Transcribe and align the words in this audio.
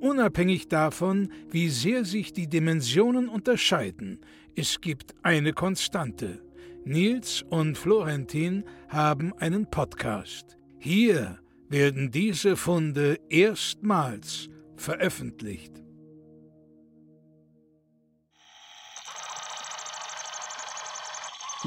Unabhängig 0.00 0.68
davon, 0.68 1.30
wie 1.50 1.68
sehr 1.68 2.06
sich 2.06 2.32
die 2.32 2.48
Dimensionen 2.48 3.28
unterscheiden, 3.28 4.20
es 4.56 4.80
gibt 4.80 5.14
eine 5.22 5.52
Konstante. 5.52 6.42
Nils 6.84 7.44
und 7.50 7.76
Florentin 7.76 8.64
haben 8.88 9.34
einen 9.34 9.70
Podcast. 9.70 10.56
Hier 10.78 11.38
werden 11.68 12.10
diese 12.10 12.56
Funde 12.56 13.18
erstmals 13.28 14.48
veröffentlicht. 14.76 15.74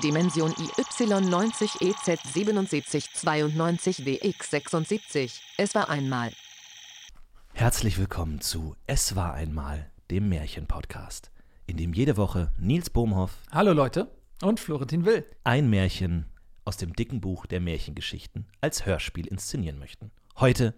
Dimension 0.02 0.52
IY90 0.54 1.82
EZ7792 1.82 4.04
WX76. 4.04 5.40
Es 5.58 5.76
war 5.76 5.90
einmal. 5.90 6.32
Herzlich 7.54 7.98
willkommen 8.00 8.42
zu 8.42 8.76
Es 8.88 9.16
war 9.16 9.34
einmal, 9.34 9.90
dem 10.10 10.28
Märchen-Podcast, 10.30 11.32
in 11.66 11.78
dem 11.78 11.94
jede 11.94 12.18
Woche 12.18 12.52
Nils 12.58 12.90
Bohmhoff 12.90 13.38
Hallo 13.52 13.74
Leute 13.74 14.12
und 14.42 14.60
Florentin 14.60 15.06
Will. 15.06 15.26
ein 15.44 15.70
Märchen 15.70 16.26
aus 16.66 16.78
dem 16.78 16.94
dicken 16.94 17.22
Buch 17.22 17.46
der 17.46 17.60
Märchengeschichten 17.60 18.48
als 18.62 18.86
Hörspiel 18.86 19.28
inszenieren 19.28 19.80
möchten. 19.80 20.12
Heute 20.38 20.74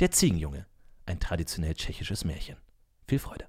Der 0.00 0.10
Ziegenjunge, 0.10 0.66
ein 1.04 1.20
traditionell 1.20 1.74
tschechisches 1.74 2.24
Märchen. 2.24 2.56
Viel 3.06 3.18
Freude. 3.18 3.46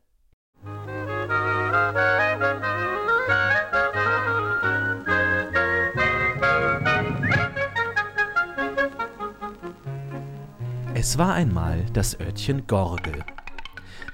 Es 11.09 11.17
war 11.17 11.35
einmal 11.35 11.85
das 11.93 12.19
Örtchen 12.19 12.67
Gorgel. 12.67 13.23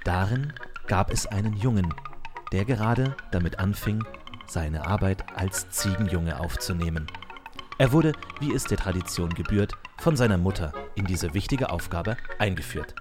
Darin 0.03 0.53
gab 0.85 1.11
es 1.11 1.25
einen 1.25 1.57
Jungen, 1.57 1.91
der 2.51 2.65
gerade 2.65 3.15
damit 3.31 3.57
anfing, 3.57 4.05
seine 4.45 4.85
Arbeit 4.85 5.23
als 5.35 5.71
Ziegenjunge 5.71 6.39
aufzunehmen. 6.39 7.07
Er 7.79 7.93
wurde, 7.93 8.11
wie 8.41 8.53
es 8.53 8.65
der 8.65 8.77
Tradition 8.77 9.29
gebührt, 9.33 9.73
von 9.97 10.15
seiner 10.15 10.37
Mutter 10.37 10.71
in 10.93 11.05
diese 11.05 11.33
wichtige 11.33 11.71
Aufgabe 11.71 12.15
eingeführt. 12.37 12.93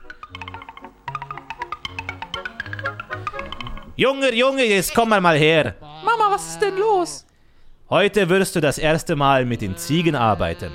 Junge, 3.95 4.35
Junge, 4.35 4.65
jetzt 4.65 4.95
komm 4.95 5.11
mal 5.11 5.37
her. 5.37 5.75
Mama, 6.03 6.31
was 6.35 6.49
ist 6.49 6.63
denn 6.63 6.79
los? 6.79 7.27
Heute 7.91 8.31
wirst 8.31 8.57
du 8.57 8.61
das 8.63 8.79
erste 8.79 9.17
Mal 9.17 9.45
mit 9.45 9.61
den 9.61 9.77
Ziegen 9.77 10.15
arbeiten. 10.15 10.73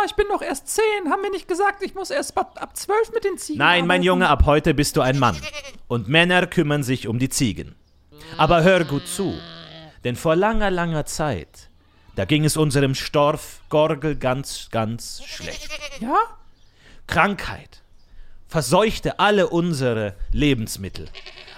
Mama, 0.00 0.06
ich 0.08 0.16
bin 0.16 0.26
doch 0.28 0.42
erst 0.42 0.68
zehn. 0.68 1.10
Haben 1.10 1.22
wir 1.22 1.30
nicht 1.30 1.48
gesagt, 1.48 1.82
ich 1.82 1.94
muss 1.94 2.10
erst 2.10 2.36
ab 2.36 2.58
ab 2.60 2.76
zwölf 2.76 3.12
mit 3.12 3.24
den 3.24 3.38
Ziegen 3.38 3.58
Nein, 3.58 3.86
mein 3.86 3.96
arbeiten? 3.96 4.02
Junge, 4.04 4.28
ab 4.28 4.42
heute 4.46 4.74
bist 4.74 4.96
du 4.96 5.00
ein 5.00 5.18
Mann. 5.18 5.36
Und 5.88 6.08
Männer 6.08 6.46
kümmern 6.46 6.82
sich 6.82 7.06
um 7.08 7.18
die 7.18 7.28
Ziegen. 7.28 7.74
Aber 8.36 8.62
hör 8.62 8.84
gut 8.84 9.06
zu, 9.06 9.34
denn 10.04 10.16
vor 10.16 10.36
langer, 10.36 10.70
langer 10.70 11.04
Zeit, 11.04 11.70
da 12.16 12.24
ging 12.24 12.44
es 12.44 12.56
unserem 12.56 12.94
Storf 12.94 13.60
Gorgel 13.68 14.16
ganz, 14.16 14.68
ganz 14.70 15.22
schlecht. 15.24 15.68
Ja? 16.00 16.16
Krankheit 17.06 17.82
verseuchte 18.46 19.18
alle 19.18 19.48
unsere 19.48 20.14
Lebensmittel. 20.32 21.08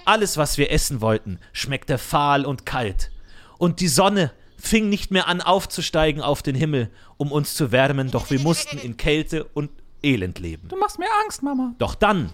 Alles, 0.04 0.36
was 0.36 0.58
wir 0.58 0.70
essen 0.70 1.00
wollten, 1.00 1.38
schmeckte 1.52 1.98
fahl 1.98 2.44
und 2.44 2.66
kalt. 2.66 3.10
Und 3.58 3.80
die 3.80 3.88
Sonne 3.88 4.32
fing 4.62 4.88
nicht 4.88 5.10
mehr 5.10 5.26
an 5.26 5.40
aufzusteigen 5.40 6.22
auf 6.22 6.42
den 6.42 6.54
Himmel, 6.54 6.90
um 7.16 7.32
uns 7.32 7.54
zu 7.54 7.72
wärmen, 7.72 8.10
doch 8.10 8.30
wir 8.30 8.40
mussten 8.40 8.78
in 8.78 8.96
Kälte 8.96 9.44
und 9.44 9.70
Elend 10.02 10.38
leben. 10.38 10.68
Du 10.68 10.76
machst 10.76 10.98
mir 10.98 11.08
Angst, 11.24 11.42
Mama. 11.42 11.74
Doch 11.78 11.94
dann 11.94 12.30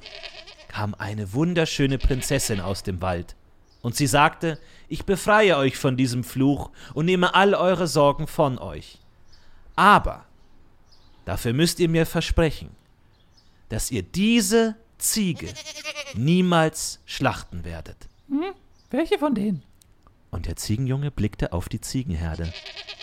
kam 0.69 0.95
eine 0.95 1.33
wunderschöne 1.33 1.99
Prinzessin 1.99 2.61
aus 2.61 2.83
dem 2.83 3.01
Wald, 3.01 3.35
und 3.81 3.97
sie 3.97 4.07
sagte, 4.07 4.59
ich 4.89 5.05
befreie 5.05 5.57
euch 5.57 5.77
von 5.77 5.97
diesem 5.97 6.25
Fluch 6.25 6.71
und 6.95 7.07
nehme 7.07 7.35
all 7.35 7.55
eure 7.55 7.87
Sorgen 7.87 8.27
von 8.27 8.59
euch. 8.59 8.99
Aber 9.77 10.27
dafür 11.25 11.53
müsst 11.53 11.79
ihr 11.81 11.89
mir 11.89 12.05
versprechen, 12.05 12.71
dass 13.69 13.91
ihr 13.91 14.03
diese 14.03 14.77
Ziege 14.99 15.49
niemals 16.15 17.01
schlachten 17.07 17.65
werdet. 17.65 18.09
Welche 18.91 19.19
von 19.19 19.35
denen? 19.35 19.63
Und 20.31 20.47
der 20.47 20.57
Ziegenjunge 20.57 21.11
blickte 21.11 21.53
auf 21.53 21.69
die 21.69 21.81
Ziegenherde 21.81 22.53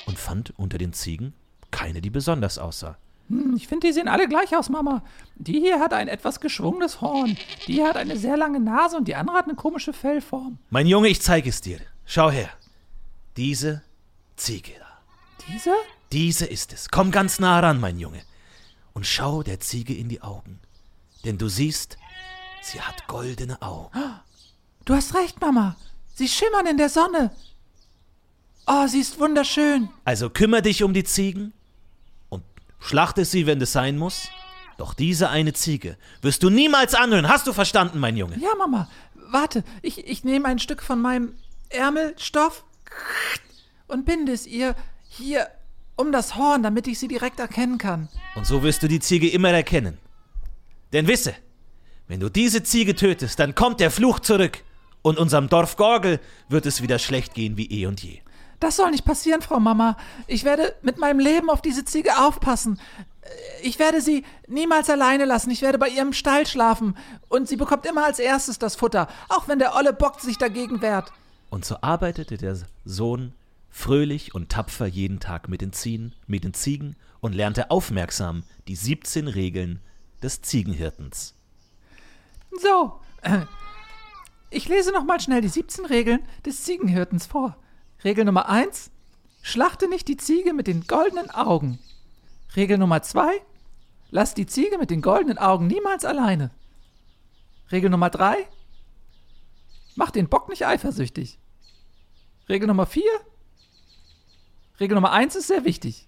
und 0.05 0.19
fand 0.19 0.53
unter 0.57 0.77
den 0.77 0.93
Ziegen 0.93 1.33
keine, 1.71 2.01
die 2.01 2.09
besonders 2.09 2.57
aussah. 2.57 2.97
Hm, 3.29 3.55
ich 3.55 3.67
finde, 3.67 3.87
die 3.87 3.93
sehen 3.93 4.07
alle 4.07 4.27
gleich 4.27 4.55
aus, 4.55 4.69
Mama. 4.69 5.03
Die 5.35 5.59
hier 5.59 5.79
hat 5.79 5.93
ein 5.93 6.07
etwas 6.07 6.39
geschwungenes 6.39 7.01
Horn. 7.01 7.37
Die 7.67 7.73
hier 7.73 7.87
hat 7.87 7.97
eine 7.97 8.17
sehr 8.17 8.37
lange 8.37 8.59
Nase 8.59 8.97
und 8.97 9.07
die 9.07 9.15
andere 9.15 9.37
hat 9.37 9.45
eine 9.45 9.55
komische 9.55 9.93
Fellform. 9.93 10.59
Mein 10.69 10.87
Junge, 10.87 11.09
ich 11.09 11.21
zeige 11.21 11.49
es 11.49 11.61
dir. 11.61 11.79
Schau 12.05 12.29
her. 12.29 12.49
Diese 13.35 13.81
Ziege 14.35 14.73
da. 14.79 14.85
Diese? 15.51 15.73
Diese 16.11 16.45
ist 16.45 16.71
es. 16.71 16.89
Komm 16.89 17.11
ganz 17.11 17.39
nah 17.39 17.59
ran, 17.59 17.79
mein 17.79 17.99
Junge. 17.99 18.21
Und 18.93 19.05
schau 19.05 19.43
der 19.43 19.59
Ziege 19.59 19.93
in 19.93 20.07
die 20.07 20.21
Augen. 20.21 20.59
Denn 21.25 21.37
du 21.37 21.49
siehst, 21.49 21.97
sie 22.61 22.79
hat 22.79 23.07
goldene 23.07 23.61
Augen. 23.61 23.91
Du 24.85 24.93
hast 24.93 25.15
recht, 25.15 25.41
Mama. 25.41 25.75
Sie 26.15 26.29
schimmern 26.29 26.65
in 26.65 26.77
der 26.77 26.89
Sonne. 26.89 27.31
Oh, 28.65 28.87
sie 28.87 29.01
ist 29.01 29.19
wunderschön. 29.19 29.89
Also 30.05 30.29
kümmer 30.29 30.61
dich 30.61 30.81
um 30.81 30.93
die 30.93 31.03
Ziegen 31.03 31.53
und 32.29 32.43
schlachte 32.79 33.25
sie, 33.25 33.45
wenn 33.45 33.61
es 33.61 33.73
sein 33.73 33.97
muss. 33.97 34.29
Doch 34.77 34.93
diese 34.93 35.29
eine 35.29 35.53
Ziege 35.53 35.97
wirst 36.21 36.41
du 36.41 36.49
niemals 36.49 36.95
anhören. 36.95 37.27
Hast 37.27 37.47
du 37.47 37.53
verstanden, 37.53 37.99
mein 37.99 38.17
Junge? 38.17 38.37
Ja, 38.39 38.55
Mama. 38.57 38.89
Warte, 39.29 39.63
ich, 39.81 40.07
ich 40.07 40.23
nehme 40.23 40.47
ein 40.47 40.59
Stück 40.59 40.81
von 40.81 41.01
meinem 41.01 41.35
Ärmelstoff 41.69 42.63
und 43.87 44.05
binde 44.05 44.31
es 44.31 44.47
ihr 44.47 44.75
hier 45.07 45.47
um 45.97 46.11
das 46.11 46.35
Horn, 46.35 46.63
damit 46.63 46.87
ich 46.87 46.97
sie 46.97 47.07
direkt 47.07 47.39
erkennen 47.39 47.77
kann. 47.77 48.09
Und 48.35 48.45
so 48.45 48.63
wirst 48.63 48.83
du 48.83 48.87
die 48.87 48.99
Ziege 48.99 49.29
immer 49.29 49.51
erkennen. 49.51 49.97
Denn 50.93 51.07
wisse, 51.07 51.35
wenn 52.07 52.19
du 52.19 52.29
diese 52.29 52.63
Ziege 52.63 52.95
tötest, 52.95 53.39
dann 53.39 53.53
kommt 53.53 53.79
der 53.79 53.91
Fluch 53.91 54.19
zurück. 54.19 54.63
Und 55.05 55.19
unserem 55.19 55.49
Dorf 55.49 55.77
Gorgel 55.77 56.19
wird 56.49 56.65
es 56.65 56.81
wieder 56.81 56.97
schlecht 56.97 57.35
gehen 57.35 57.57
wie 57.57 57.67
eh 57.67 57.85
und 57.85 58.01
je. 58.01 58.21
Das 58.59 58.75
soll 58.75 58.89
nicht 58.89 59.05
passieren, 59.05 59.43
Frau 59.43 59.59
Mama. 59.59 59.97
Ich 60.25 60.43
werde 60.43 60.73
mit 60.81 60.97
meinem 60.97 61.19
Leben 61.19 61.51
auf 61.51 61.61
diese 61.61 61.85
Ziege 61.85 62.17
aufpassen. 62.17 62.79
Ich 63.61 63.77
werde 63.77 64.01
sie 64.01 64.25
niemals 64.47 64.89
alleine 64.89 65.25
lassen. 65.25 65.51
Ich 65.51 65.61
werde 65.61 65.77
bei 65.77 65.89
ihrem 65.89 66.11
Stall 66.11 66.47
schlafen. 66.47 66.97
Und 67.29 67.47
sie 67.47 67.55
bekommt 67.55 67.85
immer 67.85 68.03
als 68.03 68.17
erstes 68.17 68.57
das 68.57 68.75
Futter, 68.75 69.07
auch 69.29 69.47
wenn 69.47 69.59
der 69.59 69.75
olle 69.75 69.93
Bock 69.93 70.21
sich 70.21 70.39
dagegen 70.39 70.81
wehrt. 70.81 71.11
Und 71.51 71.65
so 71.65 71.77
arbeitete 71.81 72.37
der 72.37 72.57
Sohn 72.83 73.33
fröhlich 73.69 74.33
und 74.33 74.49
tapfer 74.49 74.87
jeden 74.87 75.19
Tag 75.19 75.49
mit 75.49 75.61
den 75.61 75.71
Ziegen, 75.71 76.13
mit 76.25 76.43
den 76.43 76.55
Ziegen 76.55 76.95
und 77.19 77.35
lernte 77.35 77.69
aufmerksam 77.69 78.41
die 78.67 78.75
17 78.75 79.27
Regeln 79.27 79.81
des 80.23 80.41
Ziegenhirtens. 80.41 81.35
So, 82.59 82.99
ich 84.49 84.67
lese 84.67 84.91
noch 84.91 85.03
mal 85.03 85.19
schnell 85.19 85.41
die 85.41 85.47
17 85.47 85.85
Regeln 85.85 86.25
des 86.45 86.63
Ziegenhirtens 86.63 87.25
vor. 87.25 87.57
Regel 88.03 88.25
Nummer 88.25 88.49
1. 88.49 88.91
Schlachte 89.41 89.87
nicht 89.87 90.07
die 90.07 90.17
Ziege 90.17 90.53
mit 90.53 90.67
den 90.67 90.87
goldenen 90.87 91.29
Augen. 91.29 91.79
Regel 92.55 92.77
Nummer 92.77 93.01
2. 93.01 93.41
Lass 94.11 94.33
die 94.33 94.45
Ziege 94.45 94.77
mit 94.77 94.89
den 94.89 95.01
goldenen 95.01 95.37
Augen 95.37 95.67
niemals 95.67 96.05
alleine. 96.05 96.51
Regel 97.71 97.89
Nummer 97.89 98.09
3. 98.09 98.47
Mach 99.95 100.11
den 100.11 100.29
Bock 100.29 100.49
nicht 100.49 100.65
eifersüchtig. 100.65 101.39
Regel 102.47 102.67
Nummer 102.67 102.85
4. 102.85 103.03
Regel 104.79 104.95
Nummer 104.95 105.11
1 105.11 105.35
ist 105.35 105.47
sehr 105.47 105.65
wichtig. 105.65 106.07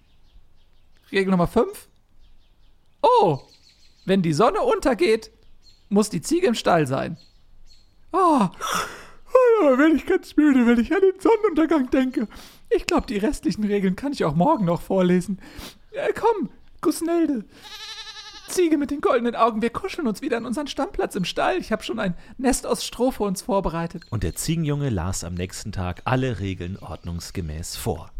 Regel 1.10 1.30
Nummer 1.30 1.46
5. 1.46 1.88
Oh, 3.02 3.40
wenn 4.04 4.22
die 4.22 4.32
Sonne 4.32 4.62
untergeht, 4.62 5.30
muss 5.88 6.10
die 6.10 6.20
Ziege 6.20 6.46
im 6.46 6.54
Stall 6.54 6.86
sein. 6.86 7.18
Oh, 8.12 8.48
aber 9.60 9.78
wenn 9.78 9.96
ich 9.96 10.06
ganz 10.06 10.36
müde, 10.36 10.66
wenn 10.66 10.80
ich 10.80 10.92
an 10.92 11.00
den 11.00 11.20
Sonnenuntergang 11.20 11.90
denke. 11.90 12.28
Ich 12.70 12.86
glaube, 12.86 13.06
die 13.06 13.18
restlichen 13.18 13.64
Regeln 13.64 13.96
kann 13.96 14.12
ich 14.12 14.24
auch 14.24 14.34
morgen 14.34 14.64
noch 14.64 14.80
vorlesen. 14.80 15.40
Äh, 15.92 16.12
komm, 16.14 16.50
Gusnelde. 16.80 17.44
Ziege 18.48 18.78
mit 18.78 18.90
den 18.90 19.00
goldenen 19.00 19.36
Augen, 19.36 19.60
wir 19.60 19.70
kuscheln 19.70 20.08
uns 20.08 20.22
wieder 20.22 20.38
an 20.38 20.46
unseren 20.46 20.66
Stammplatz 20.66 21.14
im 21.14 21.24
Stall. 21.24 21.58
Ich 21.58 21.70
habe 21.70 21.82
schon 21.82 21.98
ein 21.98 22.14
Nest 22.38 22.66
aus 22.66 22.84
Stroh 22.84 23.10
für 23.10 23.24
uns 23.24 23.42
vorbereitet. 23.42 24.04
Und 24.10 24.22
der 24.22 24.34
Ziegenjunge 24.34 24.88
las 24.88 25.22
am 25.22 25.34
nächsten 25.34 25.72
Tag 25.72 26.02
alle 26.04 26.40
Regeln 26.40 26.78
ordnungsgemäß 26.78 27.76
vor. 27.76 28.10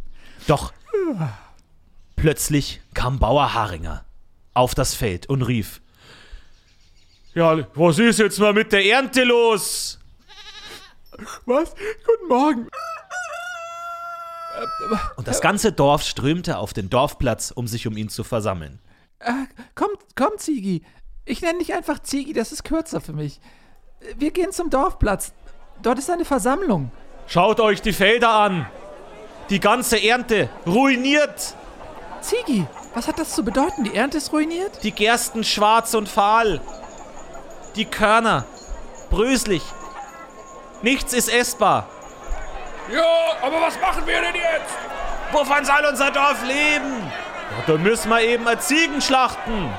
Doch 0.47 0.73
plötzlich 2.17 2.83
kam 2.95 3.19
Bauer 3.19 3.55
Haringer 3.55 4.05
auf 4.53 4.75
das 4.75 4.95
Feld 4.95 5.29
und 5.29 5.43
rief: 5.43 5.81
Ja, 7.39 7.57
was 7.75 8.01
ist 8.01 8.19
jetzt 8.19 8.41
mal 8.41 8.53
mit 8.53 8.73
der 8.73 8.85
Ernte 8.85 9.23
los? 9.23 10.01
Was? 11.47 11.73
Guten 12.05 12.29
Morgen. 12.29 12.69
Und 15.15 15.29
das 15.29 15.41
ganze 15.41 15.71
Dorf 15.71 16.03
strömte 16.03 16.59
auf 16.59 16.73
den 16.73 16.91
Dorfplatz, 16.91 17.53
um 17.53 17.69
sich 17.69 17.87
um 17.87 17.97
ihn 17.97 18.09
zu 18.09 18.25
versammeln. 18.25 18.81
Äh, 19.21 19.31
komm, 19.77 19.91
komm, 20.17 20.37
Ziegi. 20.37 20.83
Ich 21.27 21.41
nenne 21.41 21.61
dich 21.61 21.73
einfach 21.75 22.01
Ziegi, 22.01 22.33
das 22.33 22.51
ist 22.51 22.65
kürzer 22.65 23.01
für 23.01 23.13
mich. 23.13 23.39
Wir 24.17 24.33
gehen 24.33 24.51
zum 24.51 24.69
Dorfplatz. 24.69 25.33
Dort 25.81 26.01
ist 26.01 26.11
eine 26.11 26.25
Versammlung. 26.25 26.91
Schaut 27.29 27.61
euch 27.61 27.81
die 27.81 27.93
Felder 27.93 28.31
an. 28.31 28.67
Die 29.49 29.61
ganze 29.61 30.03
Ernte 30.03 30.51
ruiniert. 30.67 31.55
Ziegi, 32.21 32.67
was 32.95 33.07
hat 33.07 33.21
das 33.21 33.33
zu 33.33 33.45
bedeuten? 33.45 33.85
Die 33.85 33.95
Ernte 33.95 34.19
ist 34.19 34.33
ruiniert? 34.33 34.83
Die 34.83 34.91
Gersten 34.91 35.45
schwarz 35.45 35.95
und 35.95 36.09
fahl. 36.09 36.61
Die 37.79 37.85
Körner 37.85 38.45
bröselig. 39.09 39.63
Nichts 40.83 41.13
ist 41.13 41.29
essbar. 41.33 41.87
Ja, 42.91 43.37
aber 43.41 43.61
was 43.61 43.79
machen 43.81 44.05
wir 44.05 44.21
denn 44.21 44.35
jetzt? 44.35 44.75
Wovon 45.31 45.65
soll 45.65 45.87
unser 45.89 46.11
Dorf 46.11 46.43
leben? 46.43 47.09
Ja, 47.51 47.63
dann 47.69 47.83
müssen 47.85 48.09
wir 48.09 48.21
eben 48.21 48.43
mal 48.43 48.59
Ziegen 48.59 49.01
schlachten. 49.01 49.73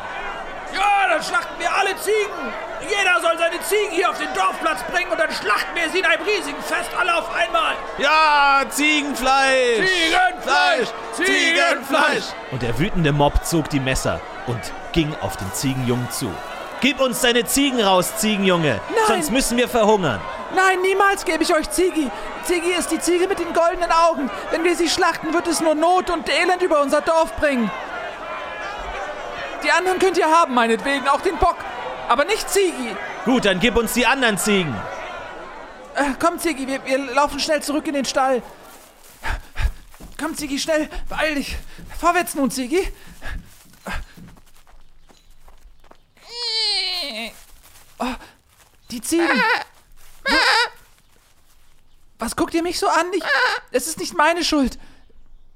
Ja, 0.73 1.09
dann 1.09 1.21
schlachten 1.21 1.59
wir 1.59 1.75
alle 1.75 1.93
Ziegen. 1.97 2.53
Jeder 2.87 3.19
soll 3.19 3.37
seine 3.37 3.59
Ziegen 3.63 3.91
hier 3.91 4.09
auf 4.09 4.17
den 4.17 4.33
Dorfplatz 4.33 4.81
bringen 4.83 5.11
und 5.11 5.19
dann 5.19 5.33
schlachten 5.33 5.75
wir 5.75 5.89
sie 5.89 5.99
in 5.99 6.05
einem 6.05 6.23
riesigen 6.23 6.63
Fest 6.63 6.91
alle 6.97 7.13
auf 7.17 7.29
einmal. 7.35 7.73
Ja, 7.97 8.63
Ziegenfleisch! 8.69 9.89
Ziegenfleisch! 9.89 10.87
Ziegenfleisch! 11.17 12.23
Und 12.51 12.61
der 12.61 12.79
wütende 12.79 13.11
Mob 13.11 13.43
zog 13.43 13.69
die 13.69 13.81
Messer 13.81 14.21
und 14.47 14.61
ging 14.93 15.13
auf 15.19 15.35
den 15.35 15.51
Ziegenjungen 15.51 16.09
zu. 16.09 16.33
Gib 16.81 17.01
uns 17.01 17.21
deine 17.21 17.45
Ziegen 17.45 17.81
raus, 17.81 18.17
Ziegenjunge, 18.17 18.79
Nein. 18.89 19.03
sonst 19.07 19.31
müssen 19.31 19.57
wir 19.57 19.67
verhungern. 19.67 20.21
Nein, 20.55 20.81
niemals 20.81 21.25
gebe 21.25 21.43
ich 21.43 21.53
euch 21.53 21.69
Ziegi. 21.69 22.09
Ziegi 22.45 22.71
ist 22.71 22.89
die 22.89 22.99
Ziege 22.99 23.27
mit 23.27 23.37
den 23.39 23.53
goldenen 23.53 23.91
Augen. 23.91 24.31
Wenn 24.51 24.63
wir 24.63 24.75
sie 24.75 24.89
schlachten, 24.89 25.33
wird 25.33 25.47
es 25.47 25.61
nur 25.61 25.75
Not 25.75 26.09
und 26.09 26.27
Elend 26.29 26.61
über 26.61 26.81
unser 26.81 27.01
Dorf 27.01 27.35
bringen. 27.35 27.69
Die 29.63 29.71
anderen 29.71 29.99
könnt 29.99 30.17
ihr 30.17 30.25
haben, 30.29 30.53
meinetwegen, 30.53 31.07
auch 31.09 31.21
den 31.21 31.37
Bock. 31.37 31.57
Aber 32.07 32.25
nicht 32.25 32.49
Ziegi. 32.49 32.95
Gut, 33.25 33.45
dann 33.45 33.59
gib 33.59 33.75
uns 33.75 33.93
die 33.93 34.07
anderen 34.07 34.37
Ziegen. 34.37 34.73
Äh, 35.95 36.13
komm, 36.19 36.39
Ziggy, 36.39 36.65
wir, 36.65 36.83
wir 36.85 36.97
laufen 37.13 37.39
schnell 37.39 37.61
zurück 37.61 37.85
in 37.87 37.93
den 37.93 38.05
Stall. 38.05 38.41
Komm, 40.19 40.35
Ziggy, 40.35 40.57
schnell, 40.57 40.89
beeil 41.09 41.35
dich. 41.35 41.57
Vorwärts 41.99 42.35
nun, 42.35 42.49
Ziggy. 42.49 42.87
Oh, 47.99 48.15
die 48.91 49.01
Ziegen. 49.01 49.41
Was 52.17 52.35
guckt 52.35 52.53
ihr 52.53 52.63
mich 52.63 52.79
so 52.79 52.87
an? 52.87 53.05
Ich, 53.13 53.23
es 53.71 53.87
ist 53.87 53.99
nicht 53.99 54.15
meine 54.15 54.43
Schuld. 54.43 54.77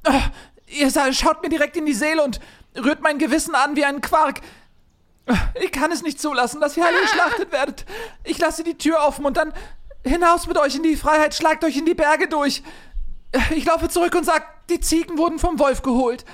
Oh, 0.07 0.21
ihr 0.67 0.91
schaut 1.13 1.41
mir 1.41 1.49
direkt 1.49 1.75
in 1.77 1.85
die 1.85 1.93
Seele 1.93 2.23
und 2.23 2.39
rührt 2.75 3.01
mein 3.01 3.19
Gewissen 3.19 3.55
an 3.55 3.75
wie 3.75 3.85
ein 3.85 4.01
Quark. 4.01 4.41
Ich 5.61 5.71
kann 5.71 5.91
es 5.91 6.01
nicht 6.01 6.19
zulassen, 6.19 6.59
dass 6.59 6.75
ihr 6.75 6.85
alle 6.85 6.99
geschlachtet 7.01 7.51
werdet. 7.51 7.85
Ich 8.23 8.37
lasse 8.39 8.63
die 8.63 8.77
Tür 8.77 8.99
offen 8.99 9.25
und 9.25 9.37
dann 9.37 9.53
hinaus 10.03 10.47
mit 10.47 10.57
euch 10.57 10.75
in 10.75 10.83
die 10.83 10.97
Freiheit, 10.97 11.33
schlagt 11.33 11.63
euch 11.63 11.77
in 11.77 11.85
die 11.85 11.93
Berge 11.93 12.27
durch. 12.27 12.61
Ich 13.51 13.65
laufe 13.65 13.87
zurück 13.89 14.13
und 14.15 14.25
sag, 14.25 14.67
die 14.67 14.79
Ziegen 14.79 15.17
wurden 15.17 15.39
vom 15.39 15.59
Wolf 15.59 15.81
geholt. 15.81 16.25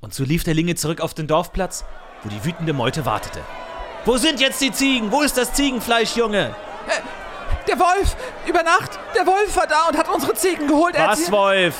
Und 0.00 0.12
so 0.12 0.24
lief 0.24 0.44
der 0.44 0.54
Linge 0.54 0.74
zurück 0.74 1.00
auf 1.00 1.14
den 1.14 1.26
Dorfplatz, 1.26 1.84
wo 2.22 2.28
die 2.28 2.44
wütende 2.44 2.72
Meute 2.72 3.06
wartete. 3.06 3.40
Wo 4.06 4.16
sind 4.16 4.40
jetzt 4.40 4.60
die 4.60 4.70
Ziegen? 4.70 5.10
Wo 5.10 5.22
ist 5.22 5.36
das 5.36 5.52
Ziegenfleisch, 5.52 6.14
Junge? 6.14 6.54
Der 7.66 7.76
Wolf, 7.76 8.16
über 8.46 8.62
Nacht, 8.62 8.90
der 9.16 9.26
Wolf 9.26 9.56
war 9.56 9.66
da 9.66 9.88
und 9.88 9.98
hat 9.98 10.08
unsere 10.08 10.32
Ziegen 10.34 10.68
geholt. 10.68 10.94
Was, 10.96 11.30
Wolf? 11.32 11.74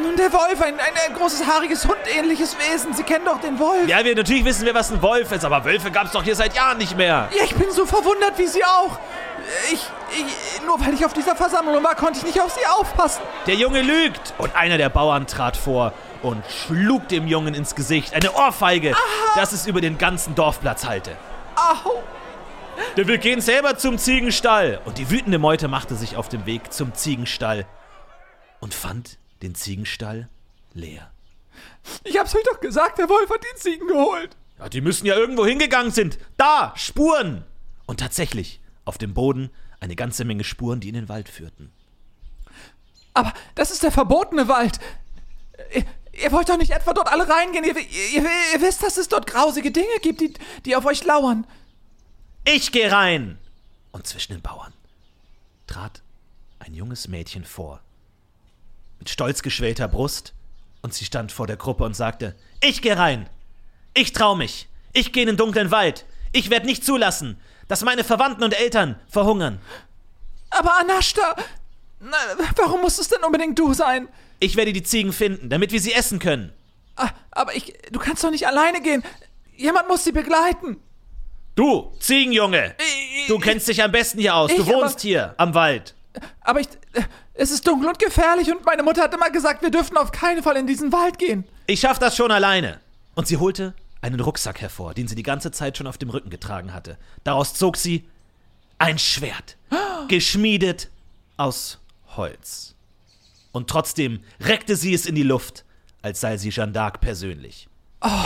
Nun, 0.00 0.16
der 0.16 0.32
Wolf, 0.32 0.62
ein, 0.62 0.78
ein, 0.78 0.92
ein 1.08 1.14
großes, 1.14 1.44
haariges, 1.44 1.86
hundähnliches 1.86 2.56
Wesen. 2.56 2.94
Sie 2.94 3.02
kennen 3.02 3.24
doch 3.24 3.40
den 3.40 3.58
Wolf. 3.58 3.88
Ja, 3.88 4.04
wir 4.04 4.14
natürlich 4.14 4.44
wissen 4.44 4.64
wir, 4.64 4.74
was 4.74 4.92
ein 4.92 5.02
Wolf 5.02 5.32
ist, 5.32 5.44
aber 5.44 5.64
Wölfe 5.64 5.90
gab's 5.90 6.12
doch 6.12 6.22
hier 6.22 6.36
seit 6.36 6.54
Jahren 6.54 6.78
nicht 6.78 6.96
mehr. 6.96 7.28
Ja, 7.36 7.44
ich 7.44 7.54
bin 7.56 7.72
so 7.72 7.84
verwundert 7.84 8.38
wie 8.38 8.46
Sie 8.46 8.64
auch. 8.64 8.96
Ich, 9.72 9.84
ich, 10.16 10.62
nur 10.64 10.80
weil 10.80 10.94
ich 10.94 11.04
auf 11.04 11.12
dieser 11.12 11.34
Versammlung 11.34 11.82
war, 11.82 11.96
konnte 11.96 12.20
ich 12.20 12.24
nicht 12.24 12.40
auf 12.40 12.52
Sie 12.52 12.64
aufpassen. 12.64 13.22
Der 13.48 13.56
Junge 13.56 13.82
lügt! 13.82 14.34
Und 14.38 14.54
einer 14.54 14.78
der 14.78 14.88
Bauern 14.88 15.26
trat 15.26 15.56
vor 15.56 15.92
und 16.22 16.44
schlug 16.46 17.08
dem 17.08 17.26
Jungen 17.26 17.54
ins 17.54 17.74
Gesicht 17.74 18.14
eine 18.14 18.32
Ohrfeige, 18.32 18.94
dass 19.34 19.52
es 19.52 19.66
über 19.66 19.80
den 19.80 19.98
ganzen 19.98 20.34
Dorfplatz 20.34 20.84
hallte. 20.84 21.16
Au! 21.56 22.02
Denn 22.96 23.08
wir 23.08 23.18
gehen 23.18 23.40
selber 23.40 23.76
zum 23.76 23.98
Ziegenstall. 23.98 24.80
Und 24.84 24.98
die 24.98 25.10
wütende 25.10 25.38
Meute 25.38 25.68
machte 25.68 25.94
sich 25.94 26.16
auf 26.16 26.28
den 26.28 26.46
Weg 26.46 26.72
zum 26.72 26.94
Ziegenstall 26.94 27.66
und 28.60 28.74
fand 28.74 29.18
den 29.42 29.54
Ziegenstall 29.54 30.28
leer. 30.72 31.10
Ich 32.04 32.18
hab's 32.18 32.34
euch 32.34 32.44
doch 32.44 32.60
gesagt, 32.60 32.98
der 32.98 33.08
Wolf 33.08 33.30
hat 33.30 33.42
die 33.42 33.58
Ziegen 33.58 33.86
geholt. 33.88 34.36
Ja, 34.58 34.68
die 34.68 34.80
müssen 34.80 35.06
ja 35.06 35.16
irgendwo 35.16 35.44
hingegangen 35.44 35.92
sind. 35.92 36.18
Da, 36.36 36.72
Spuren! 36.76 37.44
Und 37.86 38.00
tatsächlich, 38.00 38.60
auf 38.84 38.98
dem 38.98 39.14
Boden 39.14 39.50
eine 39.80 39.96
ganze 39.96 40.24
Menge 40.24 40.44
Spuren, 40.44 40.80
die 40.80 40.88
in 40.88 40.94
den 40.94 41.08
Wald 41.08 41.28
führten. 41.28 41.72
Aber 43.14 43.32
das 43.54 43.70
ist 43.70 43.82
der 43.82 43.90
verbotene 43.90 44.48
Wald. 44.48 44.78
Ihr, 46.12 46.30
wollt 46.30 46.48
doch 46.48 46.58
nicht 46.58 46.72
etwa 46.72 46.92
dort 46.92 47.08
alle 47.08 47.28
reingehen. 47.28 47.64
Ihr, 47.64 47.76
ihr, 47.76 48.22
ihr 48.52 48.60
wisst, 48.60 48.82
dass 48.82 48.96
es 48.96 49.08
dort 49.08 49.26
grausige 49.26 49.70
Dinge 49.70 49.98
gibt, 50.02 50.20
die, 50.20 50.34
die 50.64 50.76
auf 50.76 50.84
euch 50.84 51.04
lauern. 51.04 51.46
Ich 52.44 52.72
geh 52.72 52.88
rein! 52.88 53.38
Und 53.92 54.06
zwischen 54.06 54.32
den 54.32 54.42
Bauern 54.42 54.72
trat 55.66 56.02
ein 56.58 56.74
junges 56.74 57.08
Mädchen 57.08 57.44
vor. 57.44 57.80
Mit 58.98 59.08
stolz 59.08 59.42
geschwellter 59.42 59.88
Brust. 59.88 60.34
Und 60.82 60.92
sie 60.92 61.04
stand 61.04 61.32
vor 61.32 61.46
der 61.46 61.56
Gruppe 61.56 61.84
und 61.84 61.94
sagte: 61.94 62.34
Ich 62.60 62.82
geh 62.82 62.92
rein! 62.92 63.28
Ich 63.94 64.12
trau 64.12 64.34
mich! 64.34 64.68
Ich 64.92 65.12
geh 65.12 65.22
in 65.22 65.28
den 65.28 65.36
dunklen 65.36 65.70
Wald! 65.70 66.04
Ich 66.32 66.50
werd 66.50 66.64
nicht 66.64 66.84
zulassen, 66.84 67.38
dass 67.68 67.84
meine 67.84 68.04
Verwandten 68.04 68.42
und 68.42 68.54
Eltern 68.54 68.98
verhungern. 69.08 69.60
Aber 70.50 70.78
Anashta, 70.78 71.36
na, 72.00 72.16
warum 72.56 72.80
muss 72.80 72.98
es 72.98 73.08
denn 73.08 73.22
unbedingt 73.22 73.58
du 73.58 73.74
sein? 73.74 74.08
Ich 74.42 74.56
werde 74.56 74.72
die 74.72 74.82
Ziegen 74.82 75.12
finden, 75.12 75.48
damit 75.50 75.70
wir 75.70 75.80
sie 75.80 75.92
essen 75.92 76.18
können. 76.18 76.52
Ah, 76.96 77.10
Aber 77.30 77.54
ich, 77.54 77.74
du 77.92 77.98
kannst 78.00 78.24
doch 78.24 78.30
nicht 78.30 78.46
alleine 78.46 78.80
gehen. 78.82 79.04
Jemand 79.56 79.86
muss 79.88 80.02
sie 80.04 80.10
begleiten. 80.12 80.78
Du, 81.54 81.92
Ziegenjunge! 82.00 82.74
Ich- 82.78 83.26
Du 83.28 83.38
kennst 83.38 83.68
dich 83.68 83.82
am 83.82 83.92
besten 83.92 84.18
hier 84.18 84.34
aus. 84.34 84.50
Du 84.54 84.62
Ich, 84.62 84.66
wohnst 84.66 84.96
aber- 84.96 85.00
hier 85.02 85.34
am 85.38 85.54
Wald. 85.54 85.94
Aber 86.40 86.60
ich, 86.60 86.66
es 87.34 87.50
ist 87.52 87.66
dunkel 87.66 87.88
und 87.88 87.98
gefährlich 87.98 88.50
und 88.50 88.64
meine 88.64 88.82
Mutter 88.82 89.02
hat 89.02 89.14
immer 89.14 89.30
gesagt, 89.30 89.62
wir 89.62 89.70
dürfen 89.70 89.96
auf 89.96 90.10
keinen 90.10 90.42
Fall 90.42 90.56
in 90.56 90.66
diesen 90.66 90.92
Wald 90.92 91.18
gehen. 91.18 91.44
Ich 91.66 91.80
schaff 91.80 91.98
das 92.00 92.16
schon 92.16 92.30
alleine. 92.32 92.80
Und 93.14 93.28
sie 93.28 93.36
holte 93.36 93.74
einen 94.00 94.18
Rucksack 94.20 94.60
hervor, 94.60 94.92
den 94.92 95.06
sie 95.06 95.14
die 95.14 95.22
ganze 95.22 95.52
Zeit 95.52 95.78
schon 95.78 95.86
auf 95.86 95.98
dem 95.98 96.10
Rücken 96.10 96.30
getragen 96.30 96.74
hatte. 96.74 96.98
Daraus 97.22 97.54
zog 97.54 97.76
sie 97.76 98.04
ein 98.78 98.98
Schwert, 98.98 99.56
geschmiedet 100.08 100.90
aus 101.36 101.78
Holz. 102.16 102.74
Und 103.52 103.68
trotzdem 103.68 104.20
reckte 104.40 104.76
sie 104.76 104.94
es 104.94 105.06
in 105.06 105.14
die 105.14 105.22
Luft, 105.22 105.64
als 106.00 106.20
sei 106.20 106.36
sie 106.38 106.50
Jeanne 106.50 106.72
d'Arc 106.72 106.98
persönlich. 106.98 107.68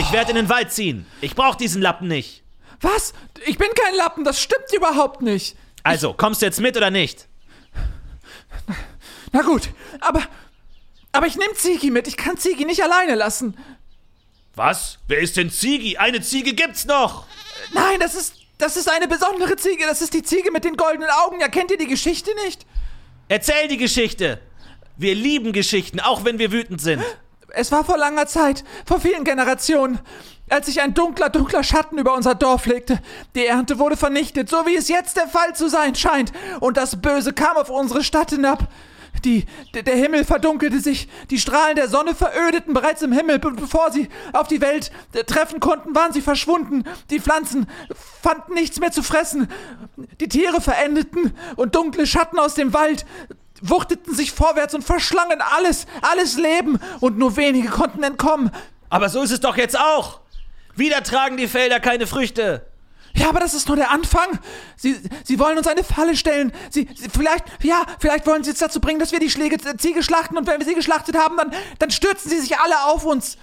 Ich 0.00 0.12
werde 0.12 0.30
in 0.30 0.36
den 0.36 0.48
Wald 0.48 0.72
ziehen. 0.72 1.04
Ich 1.20 1.34
brauche 1.34 1.58
diesen 1.58 1.82
Lappen 1.82 2.08
nicht. 2.08 2.42
Was? 2.80 3.12
Ich 3.46 3.58
bin 3.58 3.68
kein 3.74 3.94
Lappen, 3.96 4.24
das 4.24 4.40
stimmt 4.40 4.72
überhaupt 4.74 5.20
nicht. 5.20 5.56
Also, 5.82 6.14
kommst 6.14 6.40
du 6.40 6.46
jetzt 6.46 6.60
mit 6.60 6.76
oder 6.76 6.90
nicht? 6.90 7.28
Na 9.32 9.42
gut, 9.42 9.68
aber, 10.00 10.22
aber 11.12 11.26
ich 11.26 11.36
nehme 11.36 11.52
Zigi 11.54 11.90
mit. 11.90 12.08
Ich 12.08 12.16
kann 12.16 12.38
Zigi 12.38 12.64
nicht 12.64 12.82
alleine 12.82 13.14
lassen. 13.14 13.56
Was? 14.54 14.98
Wer 15.06 15.18
ist 15.18 15.36
denn 15.36 15.50
Ziegi? 15.50 15.98
Eine 15.98 16.22
Ziege 16.22 16.54
gibt's 16.54 16.86
noch! 16.86 17.26
Nein, 17.74 18.00
das 18.00 18.14
ist, 18.14 18.34
das 18.56 18.76
ist 18.76 18.90
eine 18.90 19.06
besondere 19.06 19.56
Ziege. 19.56 19.84
Das 19.86 20.00
ist 20.00 20.14
die 20.14 20.22
Ziege 20.22 20.50
mit 20.50 20.64
den 20.64 20.76
goldenen 20.76 21.10
Augen. 21.10 21.40
Ja, 21.40 21.48
kennt 21.48 21.70
ihr 21.70 21.76
die 21.76 21.86
Geschichte 21.86 22.30
nicht? 22.44 22.64
Erzähl 23.28 23.68
die 23.68 23.76
Geschichte! 23.76 24.40
Wir 24.96 25.14
lieben 25.14 25.52
Geschichten, 25.52 26.00
auch 26.00 26.24
wenn 26.24 26.38
wir 26.38 26.52
wütend 26.52 26.80
sind. 26.80 27.02
Es 27.50 27.70
war 27.70 27.84
vor 27.84 27.98
langer 27.98 28.26
Zeit, 28.26 28.64
vor 28.86 29.00
vielen 29.00 29.24
Generationen, 29.24 29.98
als 30.48 30.66
sich 30.66 30.80
ein 30.80 30.94
dunkler, 30.94 31.28
dunkler 31.28 31.62
Schatten 31.62 31.98
über 31.98 32.14
unser 32.14 32.34
Dorf 32.34 32.66
legte. 32.66 33.00
Die 33.34 33.46
Ernte 33.46 33.78
wurde 33.78 33.96
vernichtet, 33.96 34.48
so 34.48 34.66
wie 34.66 34.76
es 34.76 34.88
jetzt 34.88 35.16
der 35.16 35.28
Fall 35.28 35.54
zu 35.54 35.68
sein 35.68 35.94
scheint. 35.94 36.32
Und 36.60 36.76
das 36.76 37.00
Böse 37.00 37.32
kam 37.32 37.56
auf 37.56 37.70
unsere 37.70 38.04
Stadt 38.04 38.30
hinab. 38.30 38.68
Die, 39.24 39.44
der, 39.74 39.96
Himmel 39.96 40.24
verdunkelte 40.24 40.78
sich, 40.78 41.08
die 41.30 41.38
Strahlen 41.38 41.74
der 41.74 41.88
Sonne 41.88 42.14
verödeten 42.14 42.74
bereits 42.74 43.02
im 43.02 43.12
Himmel. 43.12 43.38
Be 43.38 43.50
bevor 43.50 43.90
sie 43.90 44.08
auf 44.32 44.46
die 44.46 44.60
Welt 44.60 44.92
äh, 45.14 45.24
treffen 45.24 45.58
konnten, 45.58 45.94
waren 45.94 46.12
sie 46.12 46.20
verschwunden. 46.20 46.84
Die 47.10 47.18
Pflanzen 47.18 47.66
fanden 48.22 48.54
nichts 48.54 48.78
mehr 48.78 48.92
zu 48.92 49.02
fressen. 49.02 49.48
Die 50.20 50.28
Tiere 50.28 50.60
verendeten 50.60 51.34
und 51.56 51.74
dunkle 51.74 52.06
Schatten 52.06 52.38
aus 52.38 52.54
dem 52.54 52.72
Wald 52.72 53.06
wuchteten 53.68 54.14
sich 54.14 54.32
vorwärts 54.32 54.74
und 54.74 54.82
verschlangen 54.82 55.40
alles, 55.40 55.86
alles 56.02 56.36
Leben, 56.36 56.78
und 57.00 57.18
nur 57.18 57.36
wenige 57.36 57.68
konnten 57.68 58.02
entkommen. 58.02 58.50
Aber 58.88 59.08
so 59.08 59.22
ist 59.22 59.30
es 59.30 59.40
doch 59.40 59.56
jetzt 59.56 59.78
auch. 59.78 60.20
Wieder 60.74 61.02
tragen 61.02 61.36
die 61.36 61.48
Felder 61.48 61.80
keine 61.80 62.06
Früchte. 62.06 62.66
Ja, 63.14 63.30
aber 63.30 63.40
das 63.40 63.54
ist 63.54 63.66
nur 63.66 63.76
der 63.76 63.90
Anfang. 63.90 64.38
Sie, 64.76 65.00
sie 65.24 65.38
wollen 65.38 65.56
uns 65.56 65.66
eine 65.66 65.82
Falle 65.82 66.16
stellen. 66.16 66.52
Sie, 66.70 66.86
sie, 66.94 67.08
vielleicht, 67.08 67.44
ja, 67.62 67.86
vielleicht 67.98 68.26
wollen 68.26 68.44
sie 68.44 68.50
uns 68.50 68.58
dazu 68.58 68.78
bringen, 68.78 69.00
dass 69.00 69.10
wir 69.12 69.20
die 69.20 69.30
Schläge, 69.30 69.56
äh, 69.56 69.76
Ziege 69.78 70.02
schlachten. 70.02 70.36
Und 70.36 70.46
wenn 70.46 70.60
wir 70.60 70.66
sie 70.66 70.74
geschlachtet 70.74 71.16
haben, 71.16 71.36
dann, 71.38 71.52
dann 71.78 71.90
stürzen 71.90 72.30
sie 72.30 72.38
sich 72.38 72.58
alle 72.58 72.84
auf 72.84 73.06
uns. 73.06 73.38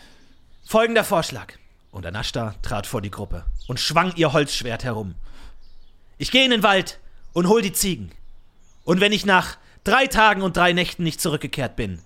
Folgender 0.64 1.04
Vorschlag. 1.04 1.54
Und 1.92 2.06
Anashta 2.06 2.56
trat 2.62 2.88
vor 2.88 3.02
die 3.02 3.12
Gruppe 3.12 3.46
und 3.68 3.80
schwang 3.80 4.14
ihr 4.16 4.34
Holzschwert 4.34 4.84
herum. 4.84 5.16
Ich 6.18 6.32
gehe 6.32 6.46
in 6.46 6.52
den 6.52 6.64
Wald 6.64 7.00
und 7.34 7.48
hol 7.48 7.62
die 7.62 7.74
Ziegen. 7.74 8.12
Und 8.84 9.00
wenn 9.00 9.12
ich 9.12 9.26
nach 9.26 9.58
drei 9.84 10.08
Tagen 10.08 10.42
und 10.42 10.58
drei 10.58 10.74
Nächten 10.74 11.04
nicht 11.04 11.22
zurückgekehrt 11.22 11.76
bin, 11.76 12.00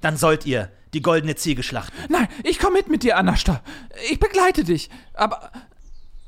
dann 0.00 0.16
sollt 0.16 0.46
ihr 0.46 0.70
die 0.94 1.02
goldene 1.02 1.36
Ziege 1.36 1.62
schlachten. 1.62 1.96
Nein, 2.08 2.28
ich 2.44 2.58
komme 2.58 2.78
mit 2.78 2.88
mit 2.88 3.02
dir, 3.02 3.16
Anashta. 3.16 3.62
Ich 4.10 4.18
begleite 4.18 4.64
dich. 4.64 4.88
Aber, 5.14 5.50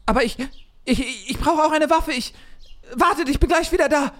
aber 0.07 0.25
ich, 0.25 0.37
ich, 0.85 1.31
ich 1.31 1.39
brauche 1.39 1.63
auch 1.63 1.73
eine 1.73 1.91
Waffe. 1.91 2.13
Ich. 2.13 2.35
Wartet, 2.95 3.29
ich 3.29 3.39
bin 3.39 3.49
gleich 3.49 3.71
wieder 3.71 3.89
da. 3.89 4.13